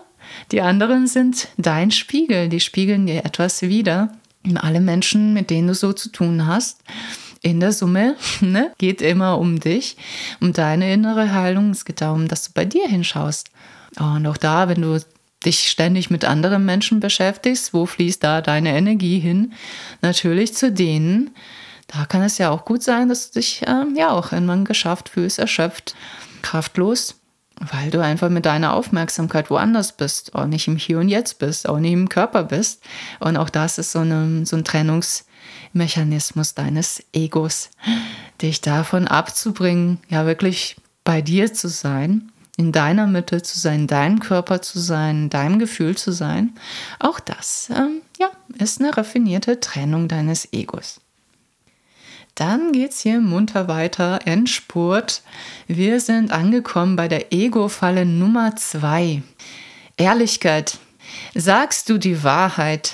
die 0.54 0.62
anderen 0.62 1.08
sind 1.08 1.50
dein 1.58 1.92
Spiegel, 1.92 2.48
die 2.48 2.62
spiegeln 2.62 3.08
dir 3.08 3.26
etwas 3.26 3.62
wider 3.64 4.14
alle 4.58 4.80
Menschen, 4.80 5.34
mit 5.34 5.50
denen 5.50 5.68
du 5.68 5.76
so 5.76 5.94
zu 5.94 6.10
tun 6.10 6.48
hast, 6.48 6.82
in 7.42 7.60
der 7.60 7.72
Summe 7.72 8.16
ne, 8.42 8.72
geht 8.78 9.02
immer 9.02 9.38
um 9.38 9.60
dich, 9.60 9.98
um 10.40 10.54
deine 10.54 10.94
innere 10.94 11.34
Heilung. 11.34 11.72
Es 11.72 11.86
geht 11.86 12.02
darum, 12.02 12.28
dass 12.28 12.46
du 12.46 12.52
bei 12.54 12.66
dir 12.66 12.88
hinschaust. 12.88 13.50
Und 13.98 14.28
auch 14.28 14.38
da, 14.38 14.68
wenn 14.70 14.82
du 14.82 15.00
dich 15.46 15.70
ständig 15.70 16.10
mit 16.10 16.26
anderen 16.26 16.66
Menschen 16.66 17.00
beschäftigst, 17.00 17.74
wo 17.74 17.86
fließt 17.86 18.24
da 18.24 18.42
deine 18.42 18.76
Energie 18.76 19.20
hin? 19.20 19.54
Natürlich 20.02 20.54
zu 20.54 20.72
denen. 20.72 21.32
Da 21.88 22.06
kann 22.06 22.22
es 22.22 22.38
ja 22.38 22.52
auch 22.52 22.66
gut 22.66 22.84
sein, 22.84 23.10
dass 23.10 23.32
du 23.32 23.40
dich 23.40 23.64
ähm, 23.66 23.96
ja 23.98 24.12
auch 24.12 24.32
irgendwann 24.32 24.66
geschafft 24.66 25.10
fühlst, 25.10 25.40
erschöpft, 25.40 25.96
kraftlos 26.42 27.16
weil 27.60 27.92
du 27.92 28.02
einfach 28.02 28.30
mit 28.30 28.46
deiner 28.46 28.74
Aufmerksamkeit 28.74 29.50
woanders 29.50 29.92
bist, 29.94 30.36
auch 30.36 30.46
nicht 30.46 30.68
im 30.68 30.78
Hier 30.78 31.00
und 31.00 31.10
Jetzt 31.10 31.40
bist, 31.40 31.68
auch 31.68 31.80
nicht 31.80 31.94
im 31.94 32.10
Körper 32.10 32.44
bist. 32.44 32.82
Und 33.20 33.38
auch 33.38 33.50
das 33.50 33.78
ist 33.78 33.92
so, 33.92 34.00
eine, 34.00 34.46
so 34.46 34.56
ein 34.56 34.64
Trennungsmechanismus 34.64 36.56
deines 36.56 37.04
Egos, 37.14 37.70
dich 38.42 38.62
davon 38.62 39.08
abzubringen, 39.08 40.00
ja 40.10 40.26
wirklich 40.26 40.78
bei 41.04 41.22
dir 41.22 41.54
zu 41.54 41.68
sein, 41.68 42.32
in 42.58 42.72
deiner 42.72 43.08
Mitte 43.08 43.42
zu 43.42 43.58
sein, 43.58 43.82
in 43.82 43.88
deinem 43.88 44.20
Körper 44.20 44.62
zu 44.62 44.80
sein, 44.80 45.24
in 45.24 45.30
deinem 45.30 45.60
Gefühl 45.60 45.98
zu 45.98 46.12
sein. 46.12 46.56
Auch 47.00 47.20
das, 47.20 47.70
ähm, 47.74 48.02
ja, 48.20 48.30
ist 48.58 48.82
eine 48.82 48.96
raffinierte 48.96 49.60
Trennung 49.60 50.08
deines 50.08 50.52
Egos. 50.52 51.00
Dann 52.40 52.72
geht's 52.72 53.02
hier 53.02 53.20
munter 53.20 53.68
weiter, 53.68 54.22
Endspurt. 54.24 55.24
Wir 55.68 56.00
sind 56.00 56.32
angekommen 56.32 56.96
bei 56.96 57.10
der 57.10 57.34
Ego-Falle 57.34 58.06
Nummer 58.06 58.56
zwei. 58.56 59.22
Ehrlichkeit. 59.98 60.78
Sagst 61.36 61.90
du 61.90 61.98
die 61.98 62.24
Wahrheit? 62.24 62.94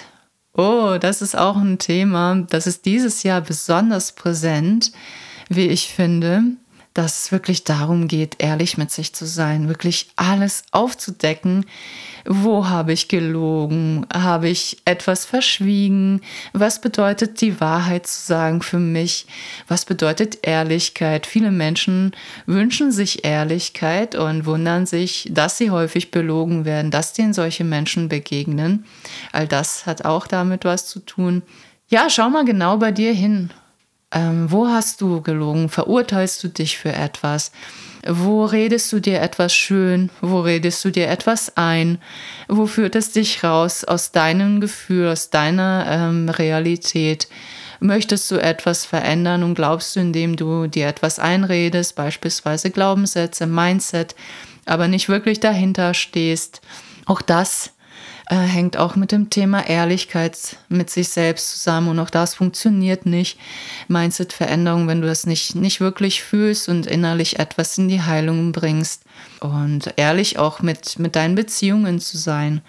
Oh, 0.53 0.97
das 0.99 1.21
ist 1.21 1.38
auch 1.38 1.58
ein 1.58 1.77
Thema, 1.77 2.43
das 2.49 2.65
ist 2.65 2.86
dieses 2.86 3.21
Jahr 3.21 3.41
besonders 3.41 4.13
präsent, 4.13 4.91
wie 5.47 5.67
ich 5.67 5.93
finde 5.93 6.55
dass 6.95 7.25
es 7.25 7.31
wirklich 7.34 7.65
darum 7.65 8.08
geht, 8.08 8.38
ehrlich 8.39 8.77
mit 8.77 8.89
sich 8.89 9.13
zu 9.13 9.25
sein, 9.25 9.67
wirklich 9.67 10.10
alles 10.15 10.63
aufzudecken. 10.71 11.65
Wo 12.27 12.67
habe 12.67 12.91
ich 12.91 13.07
gelogen? 13.07 14.07
Habe 14.11 14.49
ich 14.49 14.77
etwas 14.85 15.25
verschwiegen? 15.25 16.21
Was 16.53 16.81
bedeutet 16.81 17.39
die 17.41 17.59
Wahrheit 17.61 18.07
zu 18.07 18.19
sagen 18.19 18.63
für 18.63 18.79
mich? 18.79 19.27
Was 19.67 19.85
bedeutet 19.85 20.39
Ehrlichkeit? 20.41 21.27
Viele 21.27 21.51
Menschen 21.51 22.15
wünschen 22.47 22.91
sich 22.91 23.25
Ehrlichkeit 23.25 24.15
und 24.15 24.47
wundern 24.47 24.88
sich, 24.88 25.29
dass 25.31 25.59
sie 25.59 25.69
häufig 25.69 26.09
belogen 26.09 26.65
werden, 26.65 26.89
dass 26.89 27.13
denen 27.13 27.33
solche 27.33 27.63
Menschen 27.63 28.09
begegnen. 28.09 28.85
All 29.31 29.47
das 29.47 29.85
hat 29.85 30.03
auch 30.03 30.25
damit 30.25 30.65
was 30.65 30.88
zu 30.88 31.01
tun. 31.01 31.43
Ja, 31.88 32.09
schau 32.09 32.31
mal 32.31 32.45
genau 32.45 32.77
bei 32.77 32.91
dir 32.91 33.13
hin. 33.13 33.51
Ähm, 34.12 34.52
wo 34.52 34.68
hast 34.68 35.02
du 35.02 35.22
gelogen? 35.22 35.70
Verurteilst 35.70 36.44
du 36.44 36.48
dich 36.48 36.78
für 36.78 36.94
etwas? 36.94 37.52
Wo 38.08 38.46
redest 38.46 38.94
du 38.94 39.00
dir 39.00 39.22
etwas 39.22 39.54
schön? 39.54 40.12
Wo 40.22 40.41
redest 40.41 40.86
du 40.86 40.91
dir 40.91 41.10
etwas 41.10 41.58
ein? 41.58 41.98
Wo 42.48 42.68
führt 42.68 42.96
es 42.96 43.12
dich 43.12 43.44
raus 43.44 43.84
aus 43.84 44.12
deinem 44.12 44.62
Gefühl, 44.62 45.10
aus 45.10 45.32
deiner 45.32 45.88
ähm, 45.89 46.30
Realität? 46.30 47.28
Möchtest 47.80 48.30
du 48.32 48.36
etwas 48.36 48.86
verändern 48.86 49.44
und 49.44 49.56
glaubst 49.56 49.96
du, 49.96 50.00
indem 50.00 50.36
du 50.36 50.68
dir 50.68 50.88
etwas 50.88 51.20
einredest, 51.20 51.96
beispielsweise 51.96 52.72
Glaubenssätze, 52.72 53.48
Mindset, 53.48 54.15
aber 54.65 54.88
nicht 54.88 55.10
wirklich 55.10 55.39
dahinter 55.39 55.94
stehst? 55.94 56.62
Auch 57.06 57.22
das 57.22 57.74
äh, 58.29 58.35
hängt 58.35 58.77
auch 58.77 58.95
mit 58.95 59.11
dem 59.11 59.29
Thema 59.29 59.67
Ehrlichkeit 59.67 60.57
mit 60.69 60.89
sich 60.89 61.09
selbst 61.09 61.51
zusammen 61.51 61.89
und 61.89 61.99
auch 61.99 62.09
das 62.09 62.35
funktioniert 62.35 63.05
nicht. 63.05 63.39
Mindset-Veränderung, 63.88 64.88
wenn 64.88 65.01
du 65.01 65.07
das 65.07 65.25
nicht, 65.25 65.55
nicht 65.55 65.79
wirklich 65.79 66.23
fühlst 66.23 66.69
und 66.69 66.88
innerlich 66.88 67.39
etwas 67.39 67.77
in 67.77 67.88
die 67.88 68.01
Heilung 68.01 68.51
bringst. 68.51 69.03
Und 69.41 69.93
ehrlich 69.97 70.39
auch 70.39 70.61
mit, 70.61 70.97
mit 70.97 71.15
deinen 71.15 71.35
Beziehungen 71.35 71.99
zu 71.99 72.17
sein 72.17 72.61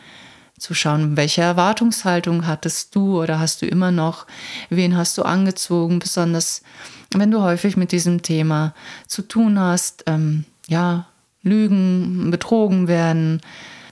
zu 0.58 0.72
schauen, 0.72 1.16
welche 1.16 1.42
Erwartungshaltung 1.42 2.46
hattest 2.46 2.94
du 2.94 3.20
oder 3.20 3.38
hast 3.38 3.60
du 3.60 3.66
immer 3.66 3.90
noch, 3.90 4.26
wen 4.70 4.96
hast 4.96 5.18
du 5.18 5.22
angezogen, 5.22 5.98
besonders 5.98 6.62
wenn 7.14 7.30
du 7.30 7.42
häufig 7.42 7.76
mit 7.76 7.92
diesem 7.92 8.22
Thema 8.22 8.74
zu 9.06 9.22
tun 9.22 9.58
hast, 9.58 10.04
ähm, 10.06 10.44
ja, 10.66 11.06
Lügen, 11.42 12.30
betrogen 12.30 12.88
werden, 12.88 13.40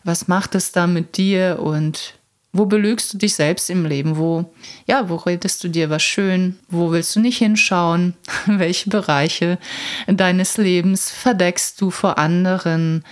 was 0.05 0.29
macht 0.29 0.55
es 0.55 0.73
da 0.73 0.87
mit 0.87 1.17
dir 1.17 1.59
und 1.61 2.15
wo 2.53 2.67
belügst 2.67 3.13
du 3.13 3.19
dich 3.19 3.35
selbst 3.35 3.69
im 3.69 3.85
Leben? 3.85 4.17
Wo, 4.17 4.55
ja, 4.87 5.09
wo 5.09 5.17
redest 5.17 5.65
du 5.65 5.69
dir 5.69 5.91
was 5.91 6.05
schön? 6.05 6.57
Wo 6.69 6.93
willst 6.93 7.17
du 7.17 7.21
nicht 7.21 7.39
hinschauen? 7.39 8.15
Welche 8.47 8.91
Bereiche 8.91 9.59
deines 10.07 10.57
Lebens 10.57 11.11
verdeckst 11.11 11.81
du 11.81 11.91
vor 11.91 12.17
anderen? 12.17 13.05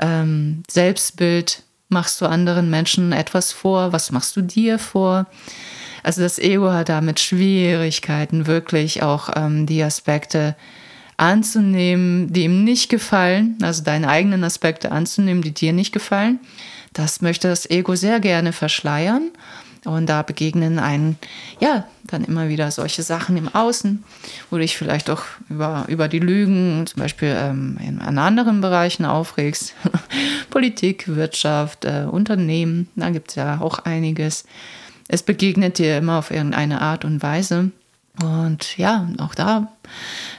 Ähm, 0.00 0.64
Selbstbild, 0.68 1.62
machst 1.88 2.20
du 2.20 2.26
anderen 2.26 2.68
Menschen 2.68 3.12
etwas 3.12 3.52
vor? 3.52 3.92
Was 3.92 4.10
machst 4.10 4.34
du 4.34 4.42
dir 4.42 4.80
vor? 4.80 5.26
Also 6.02 6.22
das 6.22 6.40
Ego 6.40 6.72
hat 6.72 6.88
damit 6.88 7.20
Schwierigkeiten, 7.20 8.48
wirklich 8.48 9.04
auch 9.04 9.30
ähm, 9.36 9.66
die 9.66 9.82
Aspekte 9.84 10.56
anzunehmen, 11.20 12.32
die 12.32 12.44
ihm 12.44 12.64
nicht 12.64 12.88
gefallen, 12.88 13.58
also 13.62 13.82
deine 13.82 14.08
eigenen 14.08 14.42
Aspekte 14.42 14.90
anzunehmen, 14.90 15.42
die 15.42 15.52
dir 15.52 15.72
nicht 15.72 15.92
gefallen. 15.92 16.40
Das 16.92 17.20
möchte 17.20 17.48
das 17.48 17.68
Ego 17.68 17.94
sehr 17.94 18.20
gerne 18.20 18.52
verschleiern. 18.52 19.30
Und 19.86 20.06
da 20.10 20.22
begegnen 20.22 20.78
einen, 20.78 21.16
ja, 21.58 21.86
dann 22.04 22.24
immer 22.24 22.50
wieder 22.50 22.70
solche 22.70 23.02
Sachen 23.02 23.38
im 23.38 23.48
Außen, 23.48 24.04
wo 24.50 24.56
du 24.56 24.62
dich 24.62 24.76
vielleicht 24.76 25.08
auch 25.08 25.22
über, 25.48 25.86
über 25.88 26.06
die 26.06 26.18
Lügen, 26.18 26.86
zum 26.86 27.00
Beispiel 27.00 27.34
ähm, 27.34 27.78
in, 27.80 27.98
in 27.98 28.18
anderen 28.18 28.60
Bereichen 28.60 29.06
aufregst. 29.06 29.74
Politik, 30.50 31.08
Wirtschaft, 31.08 31.86
äh, 31.86 32.06
Unternehmen, 32.10 32.88
da 32.94 33.08
gibt 33.08 33.30
es 33.30 33.36
ja 33.36 33.60
auch 33.62 33.78
einiges. 33.78 34.44
Es 35.08 35.22
begegnet 35.22 35.78
dir 35.78 35.96
immer 35.96 36.18
auf 36.18 36.30
irgendeine 36.30 36.82
Art 36.82 37.06
und 37.06 37.22
Weise. 37.22 37.70
Und 38.22 38.76
ja, 38.76 39.08
auch 39.18 39.34
da 39.34 39.72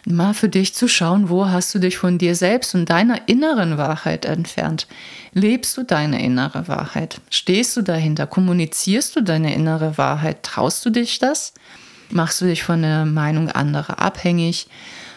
mal 0.06 0.34
für 0.34 0.50
dich 0.50 0.74
zu 0.74 0.88
schauen, 0.88 1.30
wo 1.30 1.48
hast 1.48 1.74
du 1.74 1.80
dich 1.80 1.98
von 1.98 2.18
dir 2.18 2.36
selbst 2.36 2.76
und 2.76 2.90
deiner 2.90 3.28
inneren 3.28 3.78
Wahrheit 3.78 4.26
entfernt? 4.26 4.88
Lebst 5.34 5.78
du 5.78 5.84
deine 5.84 6.24
innere 6.24 6.68
Wahrheit? 6.68 7.22
Stehst 7.30 7.78
du 7.78 7.82
dahinter? 7.82 8.28
Kommunizierst 8.28 9.16
du 9.16 9.22
deine 9.22 9.54
innere 9.54 9.98
Wahrheit? 9.98 10.44
Traust 10.44 10.86
du 10.86 10.90
dich 10.90 11.20
das? 11.20 11.54
Machst 12.10 12.42
du 12.42 12.46
dich 12.46 12.64
von 12.64 12.82
der 12.82 13.06
Meinung 13.06 13.50
anderer 13.50 14.00
abhängig? 14.00 14.68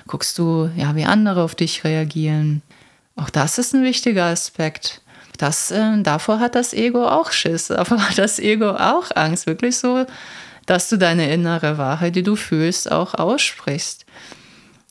Guckst 0.06 0.38
du, 0.38 0.70
ja, 0.76 0.94
wie 0.94 1.04
andere 1.04 1.42
auf 1.42 1.54
dich 1.54 1.84
reagieren? 1.84 2.62
Auch 3.16 3.30
das 3.30 3.58
ist 3.58 3.74
ein 3.74 3.82
wichtiger 3.82 4.26
Aspekt. 4.26 5.00
Das, 5.38 5.70
äh, 5.70 6.02
davor 6.02 6.38
hat 6.38 6.54
das 6.54 6.72
Ego 6.72 7.08
auch 7.08 7.32
Schiss, 7.32 7.66
davor 7.68 8.08
hat 8.08 8.18
das 8.18 8.38
Ego 8.38 8.70
auch 8.70 9.10
Angst, 9.14 9.46
wirklich 9.46 9.76
so 9.76 10.06
dass 10.66 10.88
du 10.88 10.96
deine 10.96 11.30
innere 11.30 11.78
Wahrheit, 11.78 12.16
die 12.16 12.22
du 12.22 12.36
fühlst, 12.36 12.90
auch 12.90 13.14
aussprichst. 13.14 14.03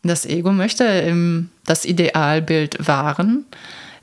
Das 0.03 0.25
Ego 0.25 0.51
möchte 0.51 1.47
das 1.65 1.85
Idealbild 1.85 2.87
wahren. 2.87 3.45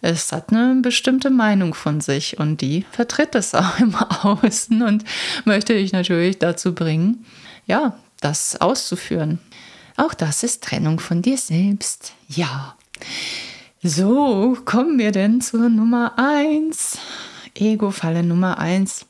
Es 0.02 0.32
hat 0.32 0.50
eine 0.50 0.80
bestimmte 0.80 1.28
Meinung 1.28 1.74
von 1.74 2.00
sich 2.00 2.38
und 2.38 2.62
die 2.62 2.86
vertritt 2.90 3.34
es 3.34 3.54
auch 3.54 3.78
im 3.78 3.94
Außen 3.94 4.82
und 4.82 5.04
möchte 5.44 5.74
dich 5.74 5.92
natürlich 5.92 6.38
dazu 6.38 6.74
bringen, 6.74 7.26
ja, 7.66 7.98
das 8.20 8.60
auszuführen. 8.60 9.38
Auch 9.96 10.14
das 10.14 10.42
ist 10.42 10.64
Trennung 10.64 11.00
von 11.00 11.20
dir 11.20 11.36
selbst. 11.36 12.14
Ja. 12.28 12.76
So, 13.82 14.56
kommen 14.64 14.98
wir 14.98 15.12
denn 15.12 15.42
zur 15.42 15.68
Nummer 15.68 16.14
1. 16.16 16.98
Ego-Falle 17.54 18.22
Nummer 18.22 18.58
1. 18.58 19.04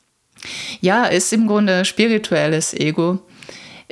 Ja, 0.81 1.05
ist 1.05 1.33
im 1.33 1.47
Grunde 1.47 1.85
spirituelles 1.85 2.75
Ego. 2.75 3.21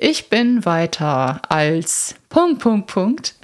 Ich 0.01 0.29
bin 0.29 0.65
weiter 0.65 1.43
als 1.49 2.15
Punkt, 2.29 2.61
Punkt, 2.61 2.87
Punkt. 2.87 3.35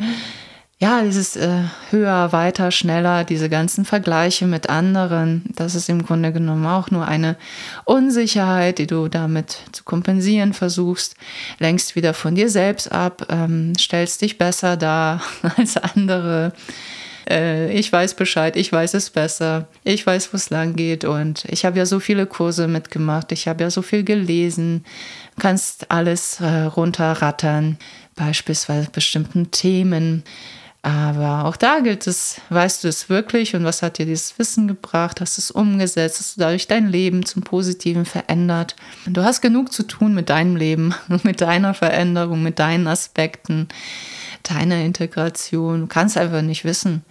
Ja, 0.79 1.03
dieses 1.03 1.35
äh, 1.35 1.63
höher, 1.91 2.31
weiter, 2.31 2.71
schneller, 2.71 3.25
diese 3.25 3.49
ganzen 3.49 3.85
Vergleiche 3.85 4.47
mit 4.47 4.71
anderen, 4.71 5.43
das 5.57 5.75
ist 5.75 5.89
im 5.89 6.05
Grunde 6.05 6.33
genommen 6.33 6.67
auch 6.67 6.93
nur 6.93 7.09
eine 7.09 7.37
Unsicherheit, 7.85 8.79
die 8.79 8.87
du 8.87 9.09
damit 9.09 9.57
zu 9.73 9.83
kompensieren 9.83 10.53
versuchst, 10.53 11.17
lenkst 11.59 11.97
wieder 11.97 12.15
von 12.15 12.37
dir 12.37 12.49
selbst 12.49 12.93
ab, 12.93 13.27
ähm, 13.31 13.73
stellst 13.77 14.23
dich 14.23 14.39
besser 14.39 14.77
dar 14.77 15.23
als 15.57 15.77
andere 15.77 16.53
äh, 17.29 17.73
ich 17.73 17.93
weiß 17.93 18.15
Bescheid, 18.15 18.57
ich 18.57 18.73
weiß 18.73 18.95
es 18.95 19.11
besser, 19.11 19.69
ich 19.83 20.07
weiß, 20.07 20.33
wo 20.33 20.37
es 20.37 20.51
lang 20.51 20.77
geht 20.77 21.05
und 21.05 21.45
ich 21.47 21.65
habe 21.65 21.79
ja 21.79 21.87
so 21.87 22.01
viele 22.01 22.27
Kurse 22.27 22.69
mitgemacht, 22.69 23.33
ich 23.33 23.49
habe 23.49 23.63
ja 23.63 23.71
so 23.71 23.83
viel 23.83 24.05
gelesen, 24.05 24.85
kannst 25.39 25.91
alles 25.91 26.41
äh, 26.41 26.63
runterrattern, 26.63 27.79
beispielsweise 28.17 28.91
bestimmten 28.91 29.51
Themen. 29.51 30.25
Aber 30.83 31.47
auch 31.47 31.57
da 31.57 31.81
gilt 31.81 32.07
es, 32.07 32.43
weißt 32.51 32.85
du 32.85 32.89
es 32.89 33.09
wirklich 33.09 33.57
und 33.57 33.65
was 33.65 33.81
hat 33.81 33.97
dir 33.97 34.05
dieses 34.05 34.39
Wissen 34.39 34.69
gebracht? 34.69 35.23
Hast 35.23 35.39
du 35.39 35.41
es 35.41 35.51
umgesetzt? 35.51 36.21
Hast 36.21 36.37
du 36.37 36.41
dadurch 36.43 36.67
dein 36.67 36.89
Leben 36.89 37.25
zum 37.25 37.43
Positiven 37.43 38.05
verändert? 38.05 38.77
Du 39.07 39.25
hast 39.25 39.41
genug 39.41 39.73
zu 39.73 39.85
tun 39.85 40.13
mit 40.13 40.29
deinem 40.29 40.57
Leben, 40.57 40.95
mit 41.23 41.41
deiner 41.41 41.73
Veränderung, 41.73 42.43
mit 42.43 42.59
deinen 42.59 42.87
Aspekten 42.87 43.69
deiner 44.45 44.83
Integration. 44.83 45.81
Du 45.83 45.87
kannst 45.87 46.17
einfach 46.17 46.43
nicht 46.43 46.65
wissen, 46.65 47.05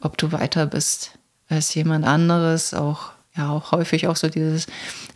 ob 0.00 0.16
du 0.18 0.32
weiter 0.32 0.66
bist 0.66 1.18
als 1.48 1.74
jemand 1.74 2.04
anderes. 2.04 2.74
Auch, 2.74 3.12
ja, 3.36 3.50
auch 3.50 3.72
häufig 3.72 4.06
auch 4.06 4.16
so 4.16 4.28
dieses 4.28 4.66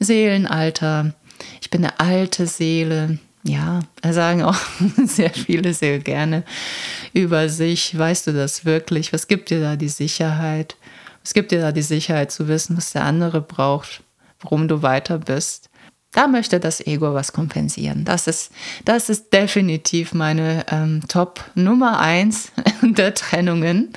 Seelenalter. 0.01 1.15
Ich 1.61 1.71
bin 1.71 1.85
eine 1.85 2.01
alte 2.01 2.47
Seele. 2.47 3.19
Ja, 3.45 3.81
sagen 4.11 4.43
auch 4.43 4.59
sehr 5.07 5.31
viele 5.31 5.73
sehr 5.73 6.01
gerne 6.01 6.43
über 7.13 7.49
sich. 7.49 7.97
Weißt 7.97 8.27
du 8.27 8.33
das 8.33 8.65
wirklich? 8.65 9.13
Was 9.13 9.29
gibt 9.29 9.51
dir 9.51 9.61
da 9.61 9.77
die 9.77 9.89
Sicherheit? 9.89 10.77
Was 11.23 11.35
gibt 11.35 11.53
dir 11.53 11.61
da 11.61 11.73
die 11.73 11.83
Sicherheit 11.83 12.33
zu 12.33 12.49
wissen, 12.49 12.77
was 12.77 12.93
der 12.93 13.05
andere 13.05 13.41
braucht, 13.41 14.03
warum 14.41 14.67
du 14.67 14.83
weiter 14.83 15.19
bist? 15.19 15.71
Da 16.13 16.27
möchte 16.27 16.59
das 16.59 16.81
Ego 16.81 17.13
was 17.13 17.33
kompensieren. 17.33 18.05
Das 18.05 18.27
ist, 18.27 18.51
das 18.87 19.11
ist 19.11 19.33
definitiv 19.33 20.15
meine 20.15 20.65
ähm, 20.71 21.03
Top 21.07 21.45
Nummer 21.55 22.01
eins 22.01 22.51
der 22.83 23.15
Trennungen, 23.15 23.93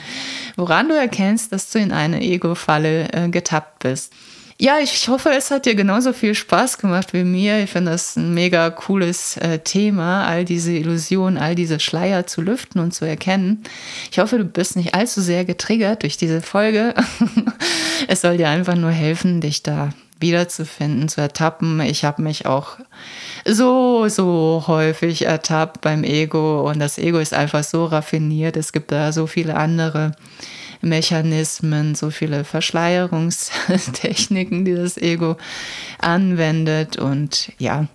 woran 0.58 0.89
du 0.89 0.95
erkennst, 0.95 1.54
dass 1.54 1.71
du 1.71 1.80
in 1.80 1.93
eine 1.93 2.21
Ego-Falle 2.21 3.13
äh, 3.13 3.30
getappt 3.30 3.80
bist. 3.80 4.13
Ja, 4.60 4.78
ich 4.78 5.08
hoffe, 5.08 5.32
es 5.36 5.50
hat 5.50 5.65
dir 5.65 5.74
genauso 5.74 6.13
viel 6.13 6.36
Spaß 6.36 6.78
gemacht 6.78 7.13
wie 7.13 7.24
mir. 7.24 7.63
Ich 7.63 7.71
finde 7.71 7.93
das 7.93 8.15
ein 8.15 8.36
mega 8.36 8.69
cooles 8.69 9.38
äh, 9.38 9.58
Thema, 9.58 10.28
all 10.28 10.45
diese 10.45 10.71
Illusionen, 10.74 11.39
all 11.39 11.56
diese 11.56 11.80
Schleier 11.80 12.28
zu 12.28 12.41
lüften 12.41 12.80
und 12.80 12.93
zu 12.93 13.06
erkennen. 13.06 13.63
Ich 14.12 14.19
hoffe, 14.19 14.38
du 14.38 14.43
bist 14.43 14.76
nicht 14.76 14.93
allzu 14.93 15.19
sehr 15.19 15.45
getriggert 15.45 16.04
durch 16.04 16.15
diese 16.15 16.41
Folge. 16.41 16.93
es 18.08 18.21
soll 18.21 18.38
dir 18.38 18.50
einfach 18.50 18.76
nur 18.76 18.91
helfen, 18.91 19.41
dich 19.41 19.63
da 19.63 19.89
wiederzufinden, 20.21 21.10
zu 21.10 21.21
ertappen. 21.21 21.79
Ich 21.81 22.05
habe 22.05 22.21
mich 22.21 22.45
auch 22.45 22.77
so, 23.45 24.07
so 24.07 24.63
häufig 24.67 25.25
ertappt 25.25 25.81
beim 25.81 26.03
Ego 26.03 26.69
und 26.69 26.79
das 26.79 26.97
Ego 26.97 27.19
ist 27.19 27.34
einfach 27.34 27.63
so 27.63 27.86
raffiniert. 27.86 28.57
Es 28.57 28.71
gibt 28.71 28.91
da 28.91 29.12
so 29.12 29.27
viele 29.27 29.55
andere 29.55 30.13
Mechanismen, 30.81 31.95
so 31.95 32.10
viele 32.10 32.43
Verschleierungstechniken, 32.43 34.65
die 34.65 34.75
das 34.75 34.97
Ego 34.97 35.38
anwendet 35.99 36.97
und 36.97 37.53
ja, 37.57 37.88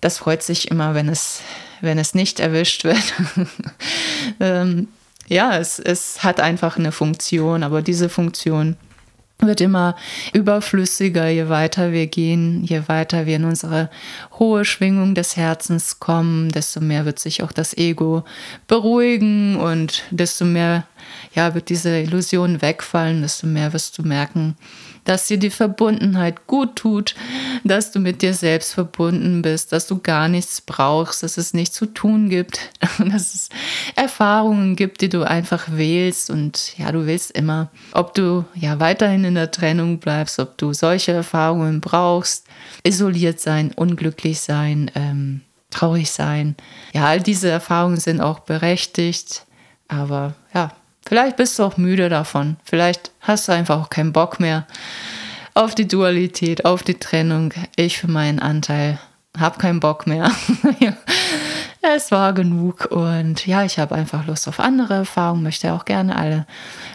das 0.00 0.18
freut 0.18 0.42
sich 0.42 0.70
immer, 0.70 0.94
wenn 0.94 1.08
es, 1.08 1.40
wenn 1.80 1.98
es 1.98 2.14
nicht 2.14 2.40
erwischt 2.40 2.84
wird. 2.84 3.14
ähm, 4.40 4.88
ja, 5.28 5.58
es, 5.58 5.78
es 5.78 6.22
hat 6.22 6.40
einfach 6.40 6.78
eine 6.78 6.92
Funktion, 6.92 7.62
aber 7.62 7.82
diese 7.82 8.08
Funktion 8.08 8.76
wird 9.40 9.60
immer 9.60 9.94
überflüssiger, 10.32 11.28
je 11.28 11.48
weiter 11.48 11.92
wir 11.92 12.08
gehen, 12.08 12.64
je 12.64 12.82
weiter 12.88 13.26
wir 13.26 13.36
in 13.36 13.44
unsere 13.44 13.88
hohe 14.38 14.64
Schwingung 14.64 15.14
des 15.14 15.36
Herzens 15.36 16.00
kommen, 16.00 16.50
desto 16.50 16.80
mehr 16.80 17.04
wird 17.04 17.20
sich 17.20 17.42
auch 17.42 17.52
das 17.52 17.76
Ego 17.76 18.24
beruhigen 18.66 19.56
und 19.56 20.02
desto 20.10 20.44
mehr 20.44 20.84
ja, 21.34 21.54
wird 21.54 21.68
diese 21.68 22.00
Illusion 22.00 22.62
wegfallen, 22.62 23.22
desto 23.22 23.46
mehr 23.46 23.72
wirst 23.72 23.96
du 23.98 24.02
merken, 24.02 24.56
dass 25.08 25.26
dir 25.26 25.38
die 25.38 25.48
Verbundenheit 25.48 26.46
gut 26.46 26.76
tut, 26.76 27.14
dass 27.64 27.92
du 27.92 27.98
mit 27.98 28.20
dir 28.20 28.34
selbst 28.34 28.74
verbunden 28.74 29.40
bist, 29.40 29.72
dass 29.72 29.86
du 29.86 29.98
gar 30.00 30.28
nichts 30.28 30.60
brauchst, 30.60 31.22
dass 31.22 31.38
es 31.38 31.54
nichts 31.54 31.76
zu 31.76 31.86
tun 31.86 32.28
gibt, 32.28 32.60
dass 32.98 33.34
es 33.34 33.48
Erfahrungen 33.96 34.76
gibt, 34.76 35.00
die 35.00 35.08
du 35.08 35.22
einfach 35.22 35.68
wählst 35.70 36.28
und 36.28 36.76
ja, 36.76 36.92
du 36.92 37.06
willst 37.06 37.30
immer, 37.30 37.70
ob 37.92 38.12
du 38.12 38.44
ja 38.54 38.80
weiterhin 38.80 39.24
in 39.24 39.34
der 39.34 39.50
Trennung 39.50 39.98
bleibst, 39.98 40.38
ob 40.38 40.58
du 40.58 40.74
solche 40.74 41.12
Erfahrungen 41.12 41.80
brauchst, 41.80 42.46
isoliert 42.82 43.40
sein, 43.40 43.72
unglücklich 43.74 44.40
sein, 44.40 44.90
ähm, 44.94 45.40
traurig 45.70 46.10
sein. 46.10 46.54
Ja, 46.92 47.06
all 47.06 47.22
diese 47.22 47.48
Erfahrungen 47.48 47.98
sind 47.98 48.20
auch 48.20 48.40
berechtigt, 48.40 49.46
aber 49.88 50.34
ja, 50.52 50.72
Vielleicht 51.08 51.38
bist 51.38 51.58
du 51.58 51.62
auch 51.62 51.78
müde 51.78 52.10
davon. 52.10 52.58
Vielleicht 52.64 53.12
hast 53.22 53.48
du 53.48 53.52
einfach 53.52 53.80
auch 53.80 53.88
keinen 53.88 54.12
Bock 54.12 54.40
mehr 54.40 54.66
auf 55.54 55.74
die 55.74 55.88
Dualität, 55.88 56.66
auf 56.66 56.82
die 56.82 56.98
Trennung. 56.98 57.54
Ich 57.76 57.96
für 57.96 58.10
meinen 58.10 58.40
Anteil 58.40 58.98
habe 59.38 59.58
keinen 59.58 59.80
Bock 59.80 60.06
mehr. 60.06 60.30
es 61.80 62.10
war 62.10 62.34
genug 62.34 62.90
und 62.90 63.46
ja, 63.46 63.64
ich 63.64 63.78
habe 63.78 63.94
einfach 63.94 64.26
Lust 64.26 64.48
auf 64.48 64.60
andere 64.60 64.92
Erfahrungen, 64.94 65.44
möchte 65.44 65.72
auch 65.72 65.86
gerne 65.86 66.14
alle 66.14 66.46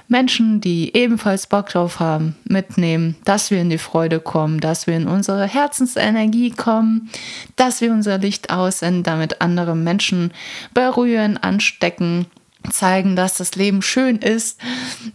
Menschen, 0.07 0.61
die 0.61 0.95
ebenfalls 0.95 1.47
Bock 1.47 1.70
drauf 1.70 1.99
haben, 1.99 2.36
mitnehmen, 2.43 3.16
dass 3.26 3.49
wir 3.49 3.59
in 3.61 3.72
die 3.72 3.80
Freude 3.80 4.20
kommen, 4.20 4.59
dass 4.59 4.86
wir 4.86 4.95
in 4.95 5.07
unsere 5.07 5.47
Herzensenergie 5.47 6.51
kommen, 6.51 7.09
dass 7.55 7.82
wir 7.82 7.91
unser 7.91 8.20
Licht 8.20 8.51
aussenden, 8.51 9.01
damit 9.01 9.41
andere 9.41 9.76
Menschen 9.76 10.32
berühren, 10.76 11.38
anstecken 11.38 12.28
zeigen, 12.72 13.16
dass 13.16 13.36
das 13.36 13.55
Leben 13.55 13.82
schön 13.82 14.18
ist, 14.18 14.59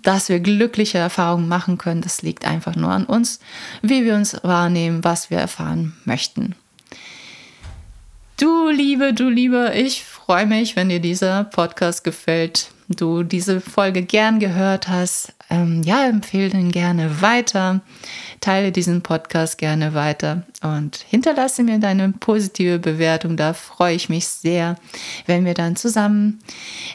dass 0.03 0.29
wir 0.29 0.41
glückliche 0.41 0.99
Erfahrungen 0.99 1.49
machen 1.49 1.79
können. 1.79 2.03
Das 2.03 2.23
liegt 2.23 2.45
einfach 2.45 2.77
nur 2.77 2.91
an 2.91 3.05
uns, 3.05 3.41
wie 3.83 4.05
wir 4.05 4.15
uns 4.15 4.37
wahrnehmen, 4.43 5.05
was 5.05 5.31
wir 5.31 5.39
erfahren 5.39 5.97
möchten. 6.05 6.55
Du 8.39 8.69
Liebe, 8.69 9.15
du 9.15 9.29
Liebe, 9.29 9.73
ich 9.75 10.05
freue 10.05 10.47
mich, 10.47 10.77
wenn 10.77 10.89
dir 10.89 11.01
dieser 11.01 11.45
Podcast 11.45 12.05
gefällt, 12.05 12.71
du 12.89 13.25
diese 13.25 13.61
Folge 13.61 14.03
gern 14.03 14.39
gehört 14.39 14.89
hast. 14.89 15.33
Ähm, 15.51 15.83
ja, 15.83 16.07
empfehle 16.07 16.51
den 16.51 16.71
gerne 16.71 17.21
weiter, 17.21 17.81
teile 18.41 18.73
diesen 18.73 19.03
Podcast 19.03 19.59
gerne 19.59 19.95
weiter 19.95 20.43
und 20.63 20.97
hinterlasse 21.09 21.63
mir 21.63 21.79
deine 21.79 22.13
positive 22.13 22.79
Bewertung. 22.79 23.37
Da 23.37 23.53
freue 23.53 23.95
ich 23.95 24.09
mich 24.09 24.27
sehr, 24.29 24.77
wenn 25.27 25.45
wir 25.45 25.55
dann 25.55 25.77
zusammen 25.77 26.41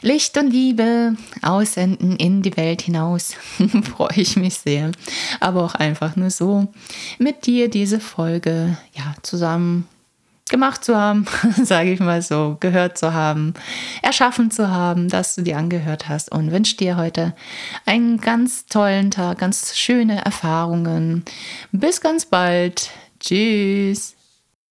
Licht 0.02 0.36
und 0.36 0.50
Liebe 0.50 1.16
aussenden 1.42 2.16
in 2.16 2.42
die 2.42 2.56
Welt 2.56 2.82
hinaus. 2.82 3.34
freue 3.96 4.20
ich 4.20 4.36
mich 4.36 4.58
sehr. 4.58 4.92
Aber 5.40 5.64
auch 5.64 5.74
einfach 5.74 6.16
nur 6.16 6.30
so 6.30 6.68
mit 7.18 7.46
dir 7.46 7.68
diese 7.68 8.00
Folge 8.00 8.76
ja 8.94 9.14
zusammen 9.22 9.88
gemacht 10.54 10.84
zu 10.84 10.96
haben, 10.96 11.26
sage 11.64 11.90
ich 11.90 11.98
mal 11.98 12.22
so, 12.22 12.56
gehört 12.60 12.96
zu 12.96 13.12
haben, 13.12 13.54
erschaffen 14.02 14.52
zu 14.52 14.70
haben, 14.70 15.08
dass 15.08 15.34
du 15.34 15.42
dir 15.42 15.56
angehört 15.56 16.08
hast 16.08 16.30
und 16.30 16.52
wünsche 16.52 16.76
dir 16.76 16.96
heute 16.96 17.34
einen 17.86 18.20
ganz 18.20 18.66
tollen 18.66 19.10
Tag, 19.10 19.38
ganz 19.38 19.76
schöne 19.76 20.24
Erfahrungen. 20.24 21.24
Bis 21.72 22.00
ganz 22.00 22.26
bald. 22.26 22.90
Tschüss. 23.18 24.14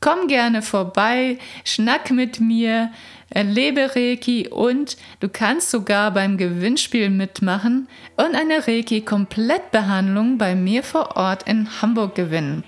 Komm 0.00 0.26
gerne 0.26 0.62
vorbei, 0.62 1.38
schnack 1.64 2.10
mit 2.10 2.40
mir, 2.40 2.90
erlebe 3.30 3.94
Reiki 3.94 4.48
und 4.48 4.96
du 5.20 5.28
kannst 5.28 5.70
sogar 5.70 6.10
beim 6.10 6.38
Gewinnspiel 6.38 7.08
mitmachen 7.08 7.86
und 8.16 8.34
eine 8.34 8.66
Reiki-Komplettbehandlung 8.66 10.38
bei 10.38 10.56
mir 10.56 10.82
vor 10.82 11.16
Ort 11.16 11.44
in 11.48 11.68
Hamburg 11.80 12.16
gewinnen. 12.16 12.64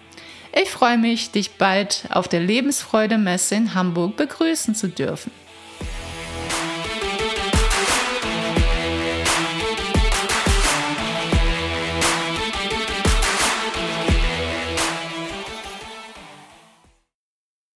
Ich 0.60 0.70
freue 0.70 0.98
mich, 0.98 1.32
dich 1.32 1.52
bald 1.52 2.04
auf 2.10 2.28
der 2.28 2.40
Lebensfreude 2.40 3.18
Messe 3.18 3.56
in 3.56 3.74
Hamburg 3.74 4.16
begrüßen 4.16 4.76
zu 4.76 4.88
dürfen. 4.88 5.32